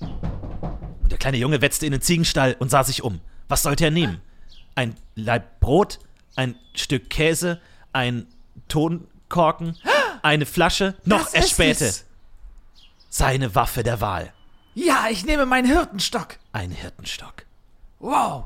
Und 0.00 1.10
der 1.10 1.18
kleine 1.18 1.36
Junge 1.36 1.60
wetzte 1.60 1.86
in 1.86 1.92
den 1.92 2.00
Ziegenstall 2.00 2.54
und 2.58 2.70
sah 2.70 2.84
sich 2.84 3.02
um. 3.02 3.20
Was 3.48 3.62
sollte 3.62 3.84
er 3.84 3.90
nehmen? 3.90 4.20
Ein 4.74 4.94
Laib 5.16 5.58
Brot, 5.58 5.98
ein 6.36 6.54
Stück 6.74 7.10
Käse, 7.10 7.60
ein 7.92 8.26
Tonkorken, 8.68 9.76
eine 10.22 10.46
Flasche, 10.46 10.94
noch 11.04 11.32
er 11.34 11.42
es. 11.42 12.04
Seine 13.10 13.54
Waffe 13.54 13.82
der 13.82 14.00
Wahl. 14.00 14.32
Ja, 14.74 15.06
ich 15.10 15.24
nehme 15.24 15.46
meinen 15.46 15.66
Hirtenstock. 15.66 16.36
Ein 16.52 16.70
Hirtenstock. 16.70 17.44
Wow. 17.98 18.44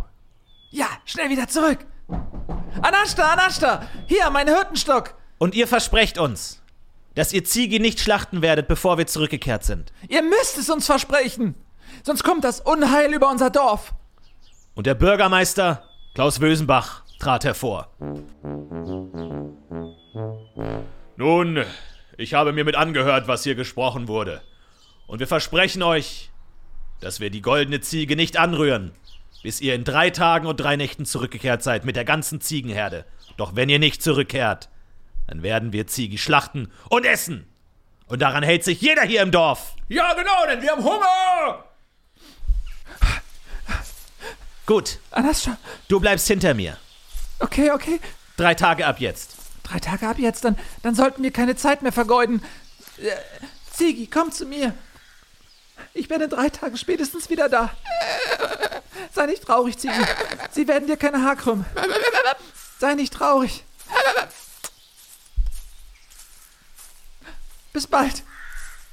Ja, 0.70 0.86
schnell 1.04 1.28
wieder 1.28 1.48
zurück. 1.48 1.78
Anashta, 2.80 3.32
Anashta, 3.32 3.86
hier, 4.06 4.30
mein 4.30 4.48
Hirtenstock. 4.48 5.14
Und 5.38 5.54
ihr 5.54 5.66
versprecht 5.66 6.18
uns, 6.18 6.62
dass 7.14 7.32
ihr 7.32 7.44
Ziege 7.44 7.80
nicht 7.80 8.00
schlachten 8.00 8.42
werdet, 8.42 8.68
bevor 8.68 8.96
wir 8.98 9.06
zurückgekehrt 9.06 9.64
sind. 9.64 9.92
Ihr 10.08 10.22
müsst 10.22 10.56
es 10.58 10.70
uns 10.70 10.86
versprechen. 10.86 11.54
Sonst 12.02 12.22
kommt 12.24 12.44
das 12.44 12.60
Unheil 12.60 13.12
über 13.12 13.30
unser 13.30 13.50
Dorf. 13.50 13.94
Und 14.74 14.86
der 14.86 14.94
Bürgermeister, 14.94 15.84
Klaus 16.14 16.40
Wösenbach, 16.40 17.02
trat 17.18 17.44
hervor. 17.44 17.88
Nun, 21.16 21.64
ich 22.16 22.34
habe 22.34 22.52
mir 22.52 22.64
mit 22.64 22.76
angehört, 22.76 23.28
was 23.28 23.42
hier 23.42 23.54
gesprochen 23.54 24.08
wurde. 24.08 24.42
Und 25.06 25.18
wir 25.18 25.26
versprechen 25.26 25.82
euch, 25.82 26.30
dass 27.00 27.20
wir 27.20 27.30
die 27.30 27.42
goldene 27.42 27.80
Ziege 27.80 28.16
nicht 28.16 28.36
anrühren, 28.36 28.92
bis 29.42 29.60
ihr 29.60 29.74
in 29.74 29.84
drei 29.84 30.10
Tagen 30.10 30.46
und 30.46 30.58
drei 30.58 30.76
Nächten 30.76 31.04
zurückgekehrt 31.04 31.62
seid 31.62 31.84
mit 31.84 31.96
der 31.96 32.04
ganzen 32.04 32.40
Ziegenherde. 32.40 33.04
Doch 33.36 33.56
wenn 33.56 33.68
ihr 33.68 33.78
nicht 33.78 34.02
zurückkehrt, 34.02 34.68
dann 35.26 35.42
werden 35.42 35.72
wir 35.72 35.86
Ziege 35.86 36.18
schlachten 36.18 36.70
und 36.88 37.04
essen. 37.04 37.46
Und 38.06 38.22
daran 38.22 38.42
hält 38.42 38.64
sich 38.64 38.80
jeder 38.80 39.02
hier 39.02 39.22
im 39.22 39.30
Dorf. 39.30 39.74
Ja, 39.88 40.14
genau, 40.14 40.46
denn 40.46 40.62
wir 40.62 40.70
haben 40.70 40.84
Hunger! 40.84 41.64
Gut, 44.66 44.98
Anashta, 45.10 45.58
du 45.88 45.98
bleibst 45.98 46.28
hinter 46.28 46.54
mir. 46.54 46.76
okay, 47.40 47.72
okay. 47.72 48.00
Drei 48.36 48.54
Tage 48.54 48.86
ab 48.86 49.00
jetzt. 49.00 49.36
Drei 49.64 49.78
Tage 49.78 50.08
ab 50.08 50.18
jetzt, 50.18 50.44
dann, 50.44 50.56
dann 50.82 50.94
sollten 50.94 51.22
wir 51.22 51.32
keine 51.32 51.56
Zeit 51.56 51.82
mehr 51.82 51.92
vergeuden. 51.92 52.42
Äh, 52.98 53.10
Zigi, 53.72 54.06
komm 54.06 54.30
zu 54.30 54.46
mir. 54.46 54.74
Ich 55.94 56.08
bin 56.08 56.20
in 56.20 56.30
drei 56.30 56.48
Tagen 56.48 56.76
spätestens 56.76 57.28
wieder 57.28 57.48
da. 57.48 57.74
Sei 59.14 59.26
nicht 59.26 59.44
traurig, 59.44 59.76
Zigi. 59.78 59.94
Sie 60.50 60.66
werden 60.66 60.86
dir 60.86 60.96
keine 60.96 61.22
Haar 61.22 61.36
krümmen. 61.36 61.66
Sei 62.78 62.94
nicht 62.94 63.12
traurig. 63.12 63.64
Bis 67.72 67.86
bald. 67.86 68.22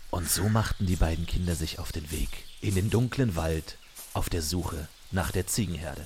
Und 0.10 0.30
so 0.30 0.50
machten 0.50 0.86
die 0.86 0.96
beiden 0.96 1.26
Kinder 1.26 1.56
sich 1.56 1.80
auf 1.80 1.92
den 1.92 2.12
Weg 2.12 2.30
in 2.62 2.76
den 2.76 2.90
dunklen 2.90 3.36
Wald 3.36 3.78
auf 4.14 4.30
der 4.30 4.42
Suche 4.42 4.88
nach 5.12 5.32
der 5.32 5.48
Ziegenherde. 5.48 6.06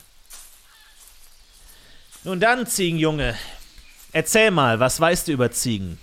Nun 2.23 2.39
dann, 2.39 2.67
Ziegenjunge, 2.67 3.37
erzähl 4.11 4.51
mal, 4.51 4.79
was 4.79 4.99
weißt 4.99 5.27
du 5.27 5.31
über 5.31 5.51
Ziegen? 5.51 5.99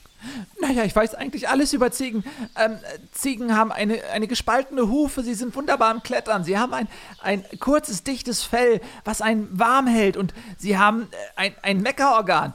Naja, 0.61 0.85
ich 0.85 0.95
weiß 0.95 1.15
eigentlich 1.15 1.49
alles 1.49 1.73
über 1.73 1.91
Ziegen. 1.91 2.25
Ähm, 2.57 2.79
Ziegen 3.13 3.57
haben 3.57 3.73
eine, 3.73 4.03
eine 4.13 4.27
gespaltene 4.27 4.89
Hufe, 4.89 5.23
sie 5.23 5.35
sind 5.35 5.55
wunderbar 5.57 5.93
im 5.93 6.03
Klettern. 6.03 6.45
Sie 6.45 6.59
haben 6.59 6.75
ein, 6.75 6.89
ein 7.23 7.45
kurzes, 7.59 8.03
dichtes 8.03 8.43
Fell, 8.43 8.81
was 9.05 9.23
einen 9.23 9.49
warm 9.59 9.87
hält. 9.87 10.17
Und 10.17 10.35
sie 10.59 10.79
haben 10.79 11.03
äh, 11.03 11.17
ein, 11.37 11.55
ein 11.63 11.81
Meckerorgan. 11.81 12.55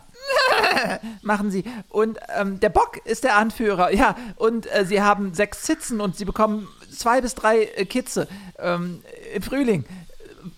Machen 1.22 1.52
sie. 1.52 1.64
Und 1.90 2.20
ähm, 2.36 2.60
der 2.60 2.70
Bock 2.70 3.06
ist 3.06 3.24
der 3.24 3.38
Anführer, 3.38 3.92
ja. 3.92 4.16
Und 4.38 4.72
äh, 4.74 4.86
sie 4.86 5.02
haben 5.02 5.34
sechs 5.34 5.64
Zitzen 5.64 6.02
und 6.02 6.16
sie 6.16 6.26
bekommen 6.26 6.68
zwei 6.96 7.22
bis 7.22 7.36
drei 7.36 7.64
äh, 7.64 7.86
Kitze 7.86 8.28
ähm, 8.60 9.04
im 9.34 9.42
Frühling. 9.42 9.86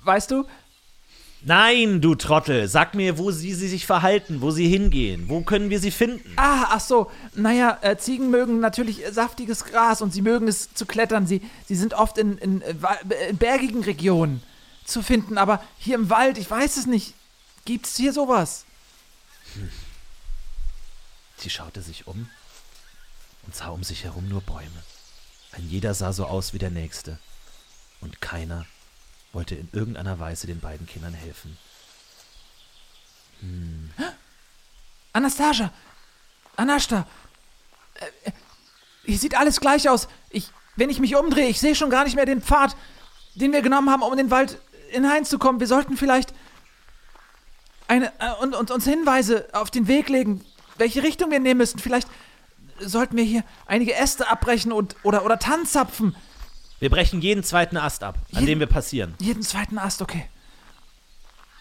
Weißt 0.03 0.31
du? 0.31 0.45
Nein, 1.47 2.01
du 2.01 2.13
Trottel, 2.15 2.67
sag 2.67 2.93
mir, 2.93 3.17
wo 3.17 3.31
sie, 3.31 3.53
sie 3.53 3.69
sich 3.69 3.85
verhalten, 3.85 4.41
wo 4.41 4.51
sie 4.51 4.67
hingehen, 4.67 5.29
wo 5.29 5.39
können 5.43 5.69
wir 5.69 5.79
sie 5.79 5.91
finden? 5.91 6.33
Ah, 6.35 6.65
ach 6.71 6.81
so. 6.81 7.09
Naja, 7.35 7.77
äh, 7.83 7.95
Ziegen 7.95 8.29
mögen 8.31 8.59
natürlich 8.59 9.05
äh, 9.05 9.13
saftiges 9.13 9.63
Gras 9.63 10.01
und 10.01 10.11
sie 10.13 10.21
mögen 10.21 10.49
es 10.49 10.73
zu 10.73 10.85
klettern. 10.85 11.25
Sie, 11.25 11.41
sie 11.65 11.75
sind 11.75 11.93
oft 11.93 12.17
in, 12.17 12.37
in, 12.37 12.61
äh, 12.63 12.75
wa- 12.81 12.99
in 13.29 13.37
bergigen 13.37 13.81
Regionen 13.81 14.43
zu 14.83 15.01
finden, 15.01 15.37
aber 15.37 15.63
hier 15.77 15.95
im 15.95 16.09
Wald, 16.09 16.37
ich 16.37 16.51
weiß 16.51 16.75
es 16.75 16.85
nicht. 16.85 17.13
Gibt's 17.63 17.95
hier 17.95 18.11
sowas? 18.11 18.65
Sie 21.37 21.49
schaute 21.49 21.81
sich 21.81 22.07
um 22.07 22.27
und 23.45 23.55
sah 23.55 23.69
um 23.69 23.83
sich 23.85 24.03
herum 24.03 24.27
nur 24.27 24.41
Bäume. 24.41 24.83
Ein 25.53 25.69
jeder 25.69 25.93
sah 25.93 26.11
so 26.11 26.25
aus 26.25 26.53
wie 26.53 26.59
der 26.59 26.71
nächste. 26.71 27.19
Und 28.01 28.19
keiner 28.19 28.65
wollte 29.37 29.53
in 29.53 29.69
irgendeiner 29.71 30.17
Weise 30.17 30.47
den 30.47 30.59
beiden 30.59 30.87
Kindern 30.87 31.13
helfen. 31.13 31.59
Anastasia! 35.13 35.71
Anashta! 36.55 37.05
Äh, 37.93 38.29
äh, 38.29 38.31
hier 39.05 39.19
sieht 39.19 39.37
alles 39.37 39.59
gleich 39.59 39.89
aus. 39.89 40.07
Ich, 40.31 40.49
wenn 40.75 40.89
ich 40.89 40.99
mich 40.99 41.15
umdrehe, 41.15 41.49
ich 41.49 41.59
sehe 41.59 41.75
schon 41.75 41.91
gar 41.91 42.03
nicht 42.03 42.15
mehr 42.15 42.25
den 42.25 42.41
Pfad, 42.41 42.75
den 43.35 43.51
wir 43.51 43.61
genommen 43.61 43.91
haben, 43.91 44.01
um 44.01 44.11
in 44.11 44.17
den 44.17 44.31
Wald 44.31 44.59
hineinzukommen. 44.89 45.59
Wir 45.59 45.67
sollten 45.67 45.97
vielleicht 45.97 46.33
eine, 47.87 48.07
äh, 48.17 48.31
und, 48.41 48.55
und 48.55 48.71
uns 48.71 48.85
Hinweise 48.85 49.49
auf 49.53 49.69
den 49.69 49.87
Weg 49.87 50.09
legen, 50.09 50.43
welche 50.77 51.03
Richtung 51.03 51.29
wir 51.29 51.39
nehmen 51.39 51.59
müssten. 51.59 51.77
Vielleicht 51.77 52.07
sollten 52.79 53.15
wir 53.15 53.23
hier 53.23 53.43
einige 53.67 53.93
Äste 53.93 54.27
abbrechen 54.31 54.71
und, 54.71 54.95
oder, 55.03 55.23
oder 55.23 55.37
Tannenzapfen. 55.37 56.15
Wir 56.79 56.89
brechen 56.89 57.21
jeden 57.21 57.43
zweiten 57.43 57.77
Ast 57.77 58.03
ab, 58.03 58.17
an 58.17 58.25
Jeden- 58.41 58.45
dem 58.47 58.59
wir 58.59 58.67
passieren. 58.67 59.15
Jeden 59.19 59.41
zweiten 59.43 59.77
Ast, 59.77 60.01
okay. 60.01 60.27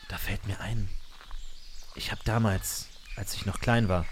Da 0.09 0.19
fällt 0.19 0.47
mir 0.47 0.61
ein. 0.61 0.89
Ich 1.95 2.11
habe 2.13 2.21
damals, 2.25 2.87
als 3.17 3.35
ich 3.35 3.47
noch 3.47 3.61
klein 3.61 3.89
war, 3.89 4.05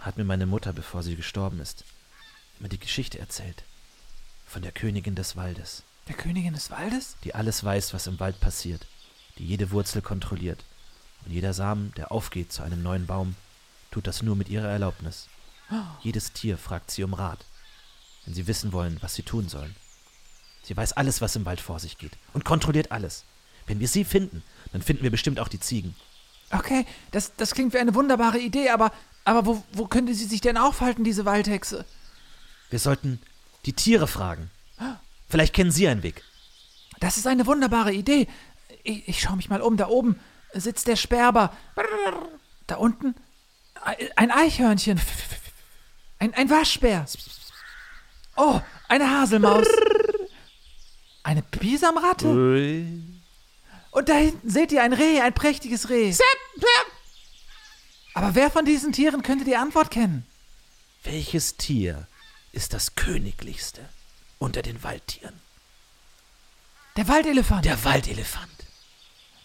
hat 0.00 0.16
mir 0.16 0.24
meine 0.24 0.46
Mutter, 0.46 0.72
bevor 0.72 1.02
sie 1.02 1.16
gestorben 1.16 1.60
ist, 1.60 1.84
immer 2.58 2.68
die 2.68 2.78
Geschichte 2.78 3.18
erzählt. 3.18 3.64
Von 4.46 4.62
der 4.62 4.72
Königin 4.72 5.14
des 5.14 5.36
Waldes, 5.36 5.82
Der 6.08 6.14
Königin 6.16 6.54
des 6.54 6.70
Waldes? 6.70 7.16
die 7.24 7.34
alles 7.34 7.62
weiß, 7.64 7.92
was 7.92 8.06
im 8.06 8.18
Wald 8.20 8.40
passiert, 8.40 8.86
die 9.38 9.44
jede 9.46 9.70
Wurzel 9.72 10.00
kontrolliert. 10.02 10.64
Und 11.24 11.32
jeder 11.32 11.52
Samen, 11.52 11.92
der 11.96 12.12
aufgeht 12.12 12.52
zu 12.52 12.62
einem 12.62 12.82
neuen 12.82 13.06
Baum, 13.06 13.34
tut 13.90 14.06
das 14.06 14.22
nur 14.22 14.36
mit 14.36 14.48
ihrer 14.48 14.68
Erlaubnis. 14.68 15.28
Jedes 16.02 16.32
Tier 16.32 16.56
fragt 16.56 16.90
sie 16.92 17.02
um 17.02 17.12
Rat, 17.12 17.44
wenn 18.24 18.34
sie 18.34 18.46
wissen 18.46 18.72
wollen, 18.72 18.98
was 19.02 19.14
sie 19.16 19.24
tun 19.24 19.48
sollen. 19.48 19.74
Sie 20.66 20.76
weiß 20.76 20.94
alles, 20.94 21.20
was 21.20 21.36
im 21.36 21.44
Wald 21.44 21.60
vor 21.60 21.78
sich 21.78 21.96
geht 21.96 22.10
und 22.34 22.44
kontrolliert 22.44 22.90
alles. 22.90 23.22
Wenn 23.68 23.78
wir 23.78 23.86
sie 23.86 24.04
finden, 24.04 24.42
dann 24.72 24.82
finden 24.82 25.04
wir 25.04 25.12
bestimmt 25.12 25.38
auch 25.38 25.46
die 25.46 25.60
Ziegen. 25.60 25.94
Okay, 26.50 26.84
das, 27.12 27.36
das 27.36 27.54
klingt 27.54 27.72
wie 27.72 27.78
eine 27.78 27.94
wunderbare 27.94 28.40
Idee, 28.40 28.70
aber, 28.70 28.90
aber 29.24 29.46
wo, 29.46 29.62
wo 29.72 29.86
könnte 29.86 30.12
sie 30.12 30.24
sich 30.24 30.40
denn 30.40 30.56
aufhalten, 30.56 31.04
diese 31.04 31.24
Waldhexe? 31.24 31.84
Wir 32.70 32.80
sollten 32.80 33.20
die 33.64 33.74
Tiere 33.74 34.08
fragen. 34.08 34.50
Vielleicht 35.28 35.54
kennen 35.54 35.70
sie 35.70 35.86
einen 35.86 36.02
Weg. 36.02 36.24
Das 36.98 37.16
ist 37.16 37.28
eine 37.28 37.46
wunderbare 37.46 37.92
Idee. 37.92 38.26
Ich, 38.82 39.06
ich 39.08 39.20
schaue 39.20 39.36
mich 39.36 39.48
mal 39.48 39.60
um. 39.60 39.76
Da 39.76 39.86
oben 39.86 40.18
sitzt 40.52 40.88
der 40.88 40.96
Sperber. 40.96 41.56
Da 42.66 42.76
unten 42.76 43.14
ein 44.16 44.32
Eichhörnchen. 44.32 45.00
Ein, 46.18 46.34
ein 46.34 46.50
Waschbär. 46.50 47.06
Oh, 48.36 48.60
eine 48.88 49.10
Haselmaus. 49.10 49.66
Eine 51.26 51.42
Bisamratte? 51.42 52.28
Ui. 52.28 53.02
Und 53.90 54.08
da 54.08 54.14
hinten 54.14 54.48
seht 54.48 54.70
ihr 54.70 54.80
ein 54.84 54.92
Reh, 54.92 55.20
ein 55.20 55.34
prächtiges 55.34 55.88
Reh. 55.88 56.14
Aber 58.14 58.36
wer 58.36 58.48
von 58.48 58.64
diesen 58.64 58.92
Tieren 58.92 59.24
könnte 59.24 59.44
die 59.44 59.56
Antwort 59.56 59.90
kennen? 59.90 60.24
Welches 61.02 61.56
Tier 61.56 62.06
ist 62.52 62.74
das 62.74 62.94
königlichste 62.94 63.88
unter 64.38 64.62
den 64.62 64.84
Waldtieren? 64.84 65.40
Der 66.96 67.08
Waldelefant. 67.08 67.64
Der 67.64 67.84
Waldelefant. 67.84 68.64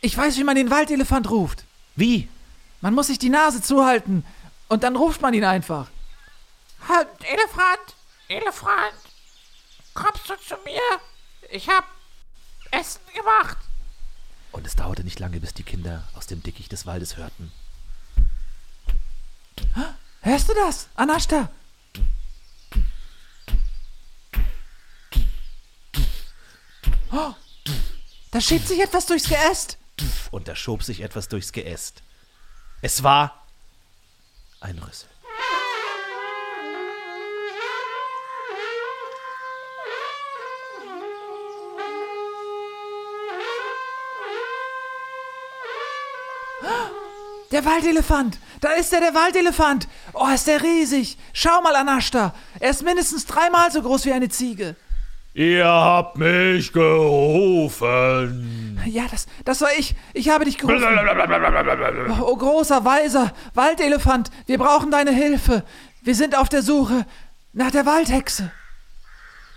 Ich 0.02 0.16
weiß, 0.16 0.38
wie 0.38 0.44
man 0.44 0.58
den 0.58 0.70
Waldelefant 0.70 1.32
ruft. 1.32 1.64
Wie? 1.96 2.30
Man 2.82 2.94
muss 2.94 3.08
sich 3.08 3.18
die 3.18 3.30
Nase 3.30 3.60
zuhalten 3.60 4.24
und 4.70 4.84
dann 4.84 4.96
ruft 4.96 5.22
man 5.22 5.34
ihn 5.34 5.46
einfach. 5.46 5.90
Halt, 6.88 7.08
Elefant, 7.24 7.96
Elefant, 8.28 8.94
kommst 9.96 10.30
du 10.30 10.36
zu 10.48 10.56
mir? 10.64 11.02
Ich 11.52 11.68
hab 11.68 11.86
Essen 12.72 13.02
gemacht. 13.14 13.58
Und 14.54 14.66
es 14.66 14.76
dauerte 14.76 15.04
nicht 15.04 15.20
lange, 15.20 15.40
bis 15.42 15.54
die 15.54 15.64
Kinder 15.64 16.08
aus 16.14 16.26
dem 16.26 16.42
Dickicht 16.42 16.72
des 16.72 16.86
Waldes 16.86 17.18
hörten. 17.18 17.52
Hörst 20.22 20.50
du 20.50 20.54
das, 20.54 20.88
Anashta? 20.96 21.50
Oh, 27.12 27.34
da 28.32 28.40
schiebt 28.40 28.68
sich 28.68 28.80
etwas 28.80 29.06
durchs 29.06 29.28
Geäst. 29.28 29.78
Und 30.32 30.48
da 30.48 30.56
schob 30.56 30.84
sich 30.84 31.02
etwas 31.02 31.28
durchs 31.28 31.52
Geäst. 31.52 32.02
Es 32.82 33.04
war 33.04 33.46
ein 34.62 34.80
Rüssel. 34.80 35.10
Der 47.52 47.66
Waldelefant. 47.66 48.40
Da 48.62 48.70
ist 48.72 48.94
er, 48.94 49.02
der 49.02 49.14
Waldelefant. 49.14 49.88
Oh, 50.14 50.28
ist 50.34 50.48
der 50.48 50.64
riesig. 50.64 51.18
Schau 51.34 51.62
mal, 51.62 51.76
Anashta. 51.76 52.34
Er 52.60 52.70
ist 52.70 52.84
mindestens 52.84 53.26
dreimal 53.26 53.72
so 53.72 53.82
groß 53.82 54.06
wie 54.06 54.14
eine 54.14 54.30
Ziege. 54.30 54.76
Ihr 55.34 55.66
habt 55.66 56.18
mich 56.18 56.74
gerufen. 56.74 58.82
Ja, 58.86 59.06
das, 59.10 59.28
das 59.46 59.62
war 59.62 59.70
ich. 59.78 59.96
Ich 60.14 60.28
habe 60.30 60.44
dich 60.44 60.58
gerufen. 60.58 60.84
Oh, 62.22 62.36
großer, 62.36 62.84
weiser 62.84 63.32
Waldelefant, 63.54 64.30
wir 64.46 64.58
brauchen 64.58 64.92
deine 64.92 65.12
Hilfe. 65.12 65.64
Wir 66.02 66.16
sind 66.16 66.38
auf 66.38 66.50
der 66.50 66.64
Suche 66.64 67.06
nach 67.54 67.72
der 67.72 67.86
Waldhexe. 67.86 68.52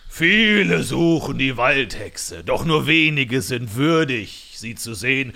Viele 0.08 0.84
suchen 0.84 1.38
die 1.38 1.56
Waldhexe, 1.56 2.44
doch 2.44 2.64
nur 2.64 2.86
wenige 2.86 3.42
sind 3.42 3.74
würdig, 3.74 4.54
sie 4.56 4.76
zu 4.76 4.94
sehen. 4.94 5.32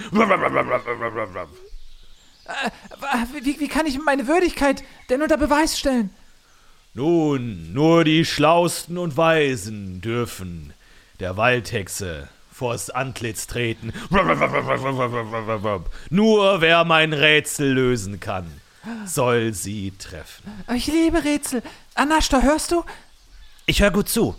Wie, 3.42 3.60
wie 3.60 3.68
kann 3.68 3.86
ich 3.86 3.98
meine 3.98 4.26
Würdigkeit 4.26 4.82
denn 5.10 5.22
unter 5.22 5.36
Beweis 5.36 5.78
stellen? 5.78 6.10
Nun, 6.94 7.72
nur 7.72 8.04
die 8.04 8.24
Schlausten 8.24 8.98
und 8.98 9.16
Weisen 9.16 10.00
dürfen 10.00 10.72
der 11.20 11.36
Waldhexe 11.36 12.28
vors 12.52 12.90
Antlitz 12.90 13.46
treten. 13.46 13.92
Nur 16.10 16.60
wer 16.60 16.84
mein 16.84 17.12
Rätsel 17.12 17.72
lösen 17.72 18.18
kann, 18.18 18.60
soll 19.04 19.52
sie 19.54 19.92
treffen. 19.98 20.50
Ich 20.74 20.86
liebe 20.88 21.22
Rätsel. 21.22 21.62
Anashta, 21.94 22.40
hörst 22.40 22.72
du? 22.72 22.84
Ich 23.66 23.80
höre 23.80 23.92
gut 23.92 24.08
zu. 24.08 24.34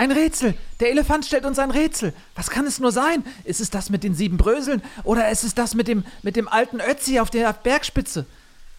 Ein 0.00 0.12
Rätsel. 0.12 0.54
Der 0.80 0.88
Elefant 0.88 1.26
stellt 1.26 1.44
uns 1.44 1.58
ein 1.58 1.70
Rätsel. 1.70 2.14
Was 2.34 2.48
kann 2.48 2.64
es 2.64 2.80
nur 2.80 2.90
sein? 2.90 3.22
Ist 3.44 3.60
es 3.60 3.68
das 3.68 3.90
mit 3.90 4.02
den 4.02 4.14
sieben 4.14 4.38
Bröseln 4.38 4.82
oder 5.04 5.28
ist 5.28 5.44
es 5.44 5.54
das 5.54 5.74
mit 5.74 5.88
dem, 5.88 6.04
mit 6.22 6.36
dem 6.36 6.48
alten 6.48 6.80
Ötzi 6.80 7.20
auf 7.20 7.28
der 7.28 7.52
Bergspitze? 7.52 8.24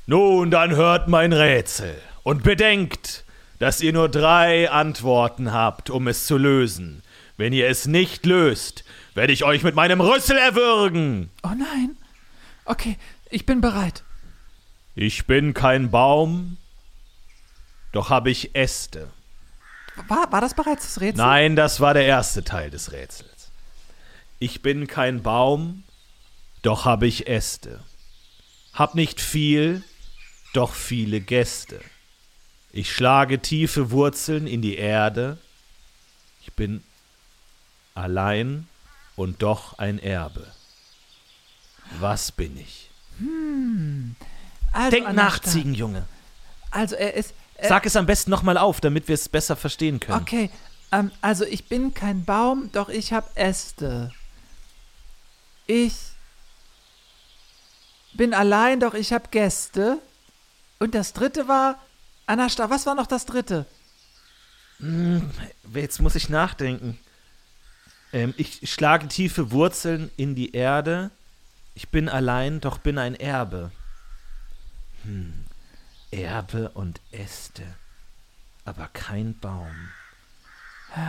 Nun, 0.08 0.50
dann 0.50 0.76
hört 0.76 1.10
mein 1.10 1.32
Rätsel 1.32 1.94
und 2.24 2.42
bedenkt, 2.42 3.24
dass 3.60 3.82
ihr 3.82 3.94
nur 3.94 4.10
drei 4.10 4.72
Antworten 4.72 5.54
habt, 5.54 5.92
um 5.92 6.08
es 6.08 6.26
zu 6.26 6.40
lösen. 6.40 7.04
Wenn 7.38 7.54
ihr 7.54 7.70
es 7.70 7.86
nicht 7.86 8.26
löst, 8.26 8.84
werde 9.14 9.32
ich 9.32 9.44
euch 9.44 9.62
mit 9.62 9.76
meinem 9.76 10.02
Rüssel 10.02 10.40
erwürgen. 10.40 11.30
Oh 11.44 11.50
nein. 11.50 11.98
Okay, 12.66 12.98
ich 13.30 13.46
bin 13.46 13.62
bereit. 13.62 14.02
Ich 14.96 15.28
bin 15.28 15.54
kein 15.54 15.92
Baum, 15.92 16.58
doch 17.92 18.10
habe 18.10 18.32
ich 18.32 18.56
Äste. 18.56 19.12
War, 20.08 20.32
war 20.32 20.42
das 20.42 20.54
bereits 20.54 20.86
das 20.86 21.02
Rätsel? 21.02 21.24
Nein, 21.24 21.56
das 21.56 21.80
war 21.80 21.94
der 21.94 22.06
erste 22.06 22.44
Teil 22.44 22.70
des 22.70 22.92
Rätsels. 22.92 23.52
Ich 24.40 24.62
bin 24.62 24.88
kein 24.88 25.22
Baum, 25.22 25.84
doch 26.62 26.86
habe 26.86 27.08
ich 27.08 27.28
Äste. 27.28 27.84
Hab 28.74 28.96
nicht 28.96 29.20
viel, 29.22 29.84
doch 30.54 30.74
viele 30.74 31.22
Gäste. 31.22 31.82
Ich 32.72 32.94
schlage 32.94 33.40
tiefe 33.40 33.92
Wurzeln 33.92 34.48
in 34.48 34.62
die 34.62 34.78
Erde. 34.78 35.38
Ich 36.42 36.54
bin 36.54 36.84
allein 37.94 38.68
und 39.16 39.42
doch 39.42 39.78
ein 39.78 40.00
Erbe. 40.00 40.48
Was 42.00 42.32
bin 42.32 42.58
ich? 42.58 42.90
Also, 44.72 44.92
Denk 44.92 45.14
nach, 45.14 45.40
Ziegenjunge. 45.40 46.06
Also 46.72 46.96
er 46.96 47.14
ist. 47.14 47.34
Er, 47.62 47.70
Sag 47.70 47.86
es 47.86 47.96
am 47.96 48.08
besten 48.08 48.32
nochmal 48.32 48.58
auf, 48.58 48.82
damit 48.82 49.08
wir 49.08 49.14
es 49.14 49.30
besser 49.30 49.56
verstehen 49.56 50.00
können. 50.00 50.20
Okay, 50.20 50.50
ähm, 50.92 51.12
also 51.22 51.46
ich 51.46 51.66
bin 51.66 51.94
kein 51.94 52.26
Baum, 52.26 52.72
doch 52.72 52.90
ich 52.90 53.14
habe 53.14 53.28
Äste. 53.36 54.12
Ich 55.68 55.94
bin 58.14 58.34
allein, 58.34 58.80
doch 58.80 58.96
ich 58.96 59.14
habe 59.14 59.26
Gäste. 59.30 60.00
Und 60.80 60.96
das 60.96 61.14
dritte 61.14 61.48
war. 61.48 61.80
Anashta, 62.26 62.72
was 62.72 62.88
war 62.88 62.96
noch 62.96 63.06
das 63.06 63.28
dritte? 63.28 63.68
Jetzt 65.72 66.02
muss 66.02 66.16
ich 66.16 66.30
nachdenken. 66.30 66.98
Ähm, 68.12 68.34
ich 68.38 68.68
schlage 68.72 69.08
tiefe 69.08 69.52
Wurzeln 69.52 70.10
in 70.18 70.34
die 70.34 70.54
Erde. 70.54 71.12
Ich 71.76 71.90
bin 71.90 72.10
allein, 72.10 72.60
doch 72.60 72.80
bin 72.80 72.98
ein 72.98 73.14
Erbe. 73.14 73.72
Hm. 75.04 75.46
Erbe 76.12 76.70
und 76.74 77.00
Äste. 77.12 77.64
Aber 78.66 78.90
kein 78.94 79.38
Baum. 79.40 79.90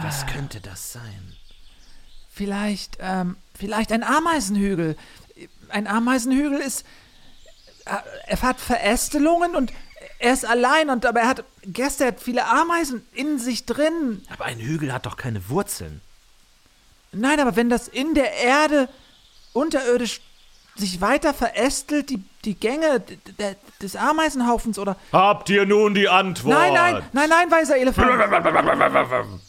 Was 0.03 0.27
könnte 0.27 0.61
das 0.61 0.93
sein? 0.93 1.37
Vielleicht, 2.33 2.99
ähm, 3.01 3.37
vielleicht 3.55 3.93
ein 3.93 4.05
Ameisenhügel. 4.05 4.97
Ein 5.69 5.87
Ameisenhügel 5.87 6.61
ist. 6.61 6.85
äh, 7.85 7.97
Er 8.27 8.41
hat 8.43 8.61
Verästelungen 8.61 9.55
und 9.57 9.73
er 10.19 10.33
ist 10.33 10.45
allein 10.47 10.89
und 10.89 11.05
aber 11.05 11.21
er 11.21 11.29
hat 11.29 11.45
Gäste, 11.65 12.05
er 12.05 12.09
hat 12.13 12.21
viele 12.21 12.47
Ameisen 12.47 13.05
in 13.13 13.39
sich 13.39 13.67
drin. 13.67 14.23
Aber 14.31 14.45
ein 14.45 14.61
Hügel 14.61 14.93
hat 14.93 15.05
doch 15.07 15.17
keine 15.17 15.49
Wurzeln. 15.49 16.01
Nein, 17.11 17.41
aber 17.41 17.57
wenn 17.57 17.69
das 17.69 17.89
in 17.89 18.15
der 18.15 18.33
Erde 18.35 18.89
unterirdisch 19.53 20.21
sich 20.77 21.01
weiter 21.01 21.35
verästelt, 21.35 22.09
die, 22.09 22.23
die 22.45 22.55
Gänge 22.55 23.03
des 23.81 23.97
Ameisenhaufens 23.97 24.79
oder. 24.79 24.97
Habt 25.13 25.49
ihr 25.51 25.65
nun 25.67 25.95
die 25.95 26.09
Antwort? 26.09 26.55
Nein, 26.55 26.75
nein, 26.75 27.03
nein, 27.13 27.29
nein, 27.29 27.51
weiser 27.51 27.77
Elefant. 27.77 28.11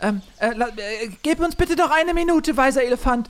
ähm, 0.00 0.22
äh, 0.38 0.50
äh, 0.50 1.10
gib 1.22 1.40
uns 1.40 1.56
bitte 1.56 1.74
doch 1.76 1.90
eine 1.90 2.14
Minute, 2.14 2.56
weiser 2.56 2.84
Elefant. 2.84 3.28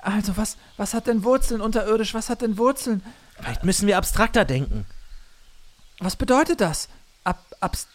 Also, 0.00 0.36
was, 0.36 0.56
was 0.76 0.94
hat 0.94 1.06
denn 1.06 1.22
Wurzeln 1.22 1.60
unterirdisch? 1.60 2.14
Was 2.14 2.30
hat 2.30 2.42
denn 2.42 2.58
Wurzeln? 2.58 3.02
Vielleicht 3.38 3.64
müssen 3.64 3.86
wir 3.86 3.96
abstrakter 3.96 4.44
denken. 4.44 4.86
Was 5.98 6.16
bedeutet 6.16 6.60
das? 6.60 6.88
Ab, 7.24 7.44
abst 7.60 7.88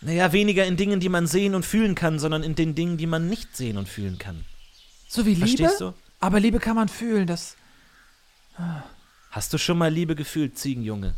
Naja, 0.00 0.32
weniger 0.32 0.64
in 0.64 0.76
Dingen, 0.76 1.00
die 1.00 1.08
man 1.08 1.26
sehen 1.26 1.54
und 1.54 1.64
fühlen 1.64 1.94
kann, 1.94 2.18
sondern 2.18 2.42
in 2.42 2.56
den 2.56 2.74
Dingen, 2.74 2.98
die 2.98 3.06
man 3.06 3.28
nicht 3.28 3.56
sehen 3.56 3.78
und 3.78 3.88
fühlen 3.88 4.18
kann. 4.18 4.44
so 5.08 5.24
wie 5.24 5.34
Liebe? 5.34 5.46
Verstehst 5.46 5.80
du? 5.80 5.94
Aber 6.20 6.40
Liebe 6.40 6.58
kann 6.58 6.76
man 6.76 6.88
fühlen, 6.88 7.26
das. 7.26 7.56
Hast 9.32 9.52
du 9.52 9.58
schon 9.58 9.78
mal 9.78 9.90
Liebe 9.92 10.14
gefühlt, 10.14 10.56
Ziegenjunge? 10.58 11.14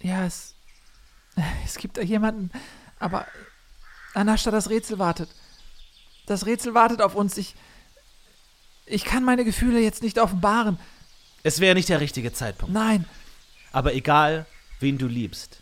Ja, 0.00 0.24
es. 0.26 0.54
Es 1.64 1.76
gibt 1.78 1.96
da 1.96 2.02
jemanden. 2.02 2.50
Aber. 2.98 3.26
Anashta, 4.14 4.50
das 4.50 4.70
Rätsel 4.70 4.98
wartet. 4.98 5.28
Das 6.26 6.46
Rätsel 6.46 6.74
wartet 6.74 7.00
auf 7.00 7.14
uns. 7.14 7.36
Ich. 7.36 7.54
Ich 8.86 9.04
kann 9.04 9.24
meine 9.24 9.44
Gefühle 9.44 9.80
jetzt 9.80 10.02
nicht 10.02 10.18
offenbaren. 10.18 10.78
Es 11.42 11.60
wäre 11.60 11.74
nicht 11.74 11.88
der 11.88 12.00
richtige 12.00 12.32
Zeitpunkt. 12.32 12.72
Nein, 12.74 13.04
Aber 13.72 13.94
egal, 13.94 14.46
wen 14.80 14.96
du 14.98 15.06
liebst, 15.06 15.60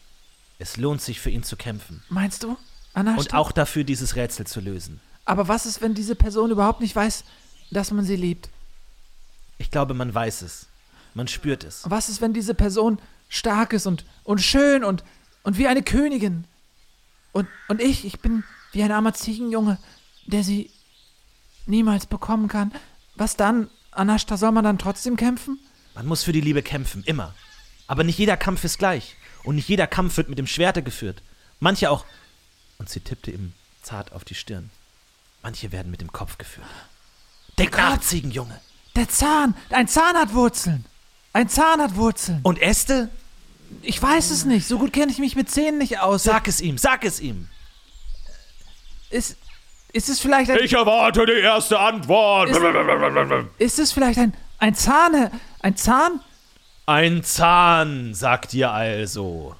es 0.58 0.76
lohnt 0.76 1.00
sich 1.02 1.18
für 1.20 1.30
ihn 1.30 1.42
zu 1.42 1.56
kämpfen. 1.56 2.02
meinst 2.08 2.42
du? 2.44 2.56
Anashta? 2.94 3.20
Und 3.20 3.34
auch 3.34 3.50
dafür, 3.52 3.82
dieses 3.84 4.14
Rätsel 4.16 4.46
zu 4.46 4.60
lösen. 4.60 5.00
Aber 5.24 5.48
was 5.48 5.66
ist, 5.66 5.80
wenn 5.80 5.94
diese 5.94 6.14
Person 6.14 6.50
überhaupt 6.50 6.80
nicht 6.80 6.94
weiß, 6.94 7.24
dass 7.70 7.90
man 7.90 8.04
sie 8.04 8.16
liebt? 8.16 8.48
Ich 9.58 9.70
glaube, 9.70 9.94
man 9.94 10.12
weiß 10.14 10.42
es. 10.42 10.66
Man 11.14 11.28
spürt 11.28 11.64
es. 11.64 11.82
Was 11.88 12.08
ist, 12.08 12.20
wenn 12.20 12.32
diese 12.32 12.54
Person 12.54 12.98
stark 13.28 13.72
ist 13.72 13.86
und, 13.86 14.04
und 14.24 14.40
schön 14.40 14.84
und, 14.84 15.04
und 15.42 15.58
wie 15.58 15.66
eine 15.66 15.82
Königin? 15.82 16.44
Und, 17.32 17.48
und 17.68 17.80
ich, 17.80 18.04
ich 18.04 18.20
bin 18.20 18.44
wie 18.72 18.82
ein 18.82 18.92
armer 18.92 19.14
Ziegenjunge, 19.14 19.78
der 20.26 20.42
sie 20.42 20.70
niemals 21.66 22.06
bekommen 22.06 22.48
kann, 22.48 22.72
was 23.14 23.36
dann? 23.36 23.68
Anashta, 23.90 24.38
soll 24.38 24.52
man 24.52 24.64
dann 24.64 24.78
trotzdem 24.78 25.16
kämpfen? 25.16 25.58
Man 25.94 26.06
muss 26.06 26.22
für 26.22 26.32
die 26.32 26.40
Liebe 26.40 26.62
kämpfen, 26.62 27.02
immer. 27.04 27.34
Aber 27.86 28.04
nicht 28.04 28.18
jeder 28.18 28.38
Kampf 28.38 28.64
ist 28.64 28.78
gleich. 28.78 29.16
Und 29.44 29.56
nicht 29.56 29.68
jeder 29.68 29.86
Kampf 29.86 30.16
wird 30.16 30.30
mit 30.30 30.38
dem 30.38 30.46
Schwerte 30.46 30.82
geführt. 30.82 31.22
Manche 31.60 31.90
auch. 31.90 32.06
Und 32.78 32.88
sie 32.88 33.00
tippte 33.00 33.30
ihm 33.30 33.52
zart 33.82 34.12
auf 34.12 34.24
die 34.24 34.34
Stirn. 34.34 34.70
Manche 35.42 35.72
werden 35.72 35.90
mit 35.90 36.00
dem 36.00 36.10
Kopf 36.12 36.38
geführt. 36.38 36.66
Denk 37.58 37.76
nach, 37.76 38.00
Ziegenjunge. 38.00 38.58
Der 38.96 39.08
Zahn! 39.08 39.54
Ein 39.70 39.88
Zahn 39.88 40.16
hat 40.16 40.32
Wurzeln! 40.32 40.86
Ein 41.32 41.48
Zahn 41.48 41.80
hat 41.80 41.96
Wurzeln! 41.96 42.40
Und 42.42 42.60
Äste? 42.60 43.08
Ich 43.80 44.00
weiß 44.02 44.30
es 44.30 44.44
nicht. 44.44 44.66
So 44.68 44.78
gut 44.78 44.92
kenne 44.92 45.10
ich 45.10 45.18
mich 45.18 45.34
mit 45.34 45.50
Zähnen 45.50 45.78
nicht 45.78 46.00
aus. 46.00 46.24
Sag 46.24 46.46
es 46.46 46.60
ihm, 46.60 46.76
sag 46.76 47.04
es 47.04 47.20
ihm. 47.20 47.48
Ist, 49.10 49.36
ist 49.92 50.08
es 50.08 50.20
vielleicht 50.20 50.50
ein, 50.50 50.58
Ich 50.62 50.74
erwarte 50.74 51.24
die 51.24 51.32
erste 51.40 51.78
Antwort. 51.78 52.50
ist 53.58 53.78
es 53.78 53.92
vielleicht 53.92 54.18
ein, 54.18 54.34
ein 54.58 54.74
Zahn? 54.74 55.30
Ein 55.60 55.76
Zahn? 55.76 56.20
Ein 56.86 57.24
Zahn, 57.24 58.12
sagt 58.14 58.52
ihr 58.54 58.70
also. 58.70 59.54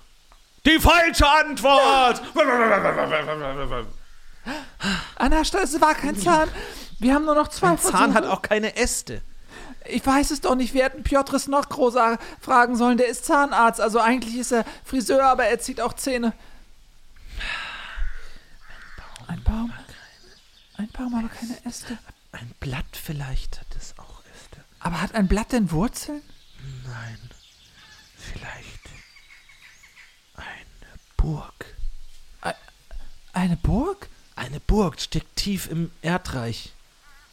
Die 0.67 0.79
falsche 0.79 1.29
Antwort. 1.29 2.23
Anashta, 5.17 5.61
es 5.61 5.81
war 5.81 5.95
kein 5.95 6.17
Zahn. 6.17 6.49
Wir 6.99 7.15
haben 7.15 7.25
nur 7.25 7.35
noch 7.35 7.49
zwei 7.49 7.69
Ein 7.69 7.79
Zahn 7.79 8.15
hat 8.15 8.27
auch 8.27 8.43
keine 8.43 8.77
Äste. 8.77 9.23
Ich 9.87 10.05
weiß 10.07 10.31
es 10.31 10.41
doch 10.41 10.55
nicht. 10.55 10.75
Wir 10.75 10.85
hätten 10.85 11.03
Piotr 11.03 11.39
Snochkro 11.39 11.91
sa- 11.91 12.19
fragen 12.41 12.77
sollen. 12.77 12.99
Der 12.99 13.09
ist 13.09 13.25
Zahnarzt. 13.25 13.81
Also 13.81 13.99
eigentlich 14.01 14.37
ist 14.37 14.53
er 14.53 14.65
Friseur, 14.85 15.25
aber 15.25 15.45
er 15.47 15.59
zieht 15.59 15.81
auch 15.81 15.93
Zähne. 15.95 16.33
Ein 19.27 19.43
Baum. 19.43 19.73
Ein 20.77 20.89
Baum, 20.89 21.15
aber 21.15 21.29
keine 21.29 21.65
Äste. 21.65 21.99
Ein 22.33 22.51
Blatt 22.61 22.85
vielleicht 22.93 23.61
hat 23.61 23.67
es 23.77 23.95
auch 23.99 24.21
Äste. 24.35 24.59
Aber 24.81 25.01
hat 25.01 25.15
ein 25.15 25.29
Blatt 25.29 25.53
denn 25.53 25.71
Wurzeln? 25.71 26.23
Nein, 26.87 27.19
vielleicht 28.17 28.81
eine 30.37 30.47
Burg. 31.17 31.67
Eine 33.33 33.57
Burg? 33.57 34.09
Eine 34.37 34.61
Burg 34.61 35.01
steckt 35.01 35.37
tief 35.37 35.71
im 35.71 35.91
Erdreich. 36.03 36.73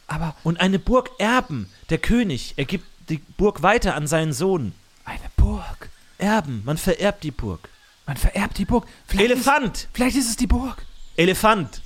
Aber 0.10 0.36
Und 0.44 0.60
eine 0.60 0.80
Burg 0.80 1.12
erben. 1.20 1.70
Der 1.90 1.98
König, 2.00 2.54
er 2.58 2.66
gibt 2.66 2.86
die 3.10 3.18
Burg 3.38 3.62
weiter 3.64 3.96
an 3.96 4.08
seinen 4.08 4.34
Sohn. 4.34 4.74
eine 5.06 5.20
Burg. 5.38 5.90
Erben, 6.18 6.62
man 6.66 6.78
vererbt 6.78 7.24
die 7.24 7.32
Burg. 7.32 7.70
Man 8.06 8.18
vererbt 8.18 8.58
die 8.58 8.66
Burg. 8.66 8.86
Vielleicht 9.08 9.32
Elefant, 9.32 9.76
Ist, 9.78 9.88
vielleicht 9.94 10.18
ist 10.18 10.30
es 10.30 10.36
die 10.36 10.48
Burg. 10.48 10.86
Elefant. 11.16 11.82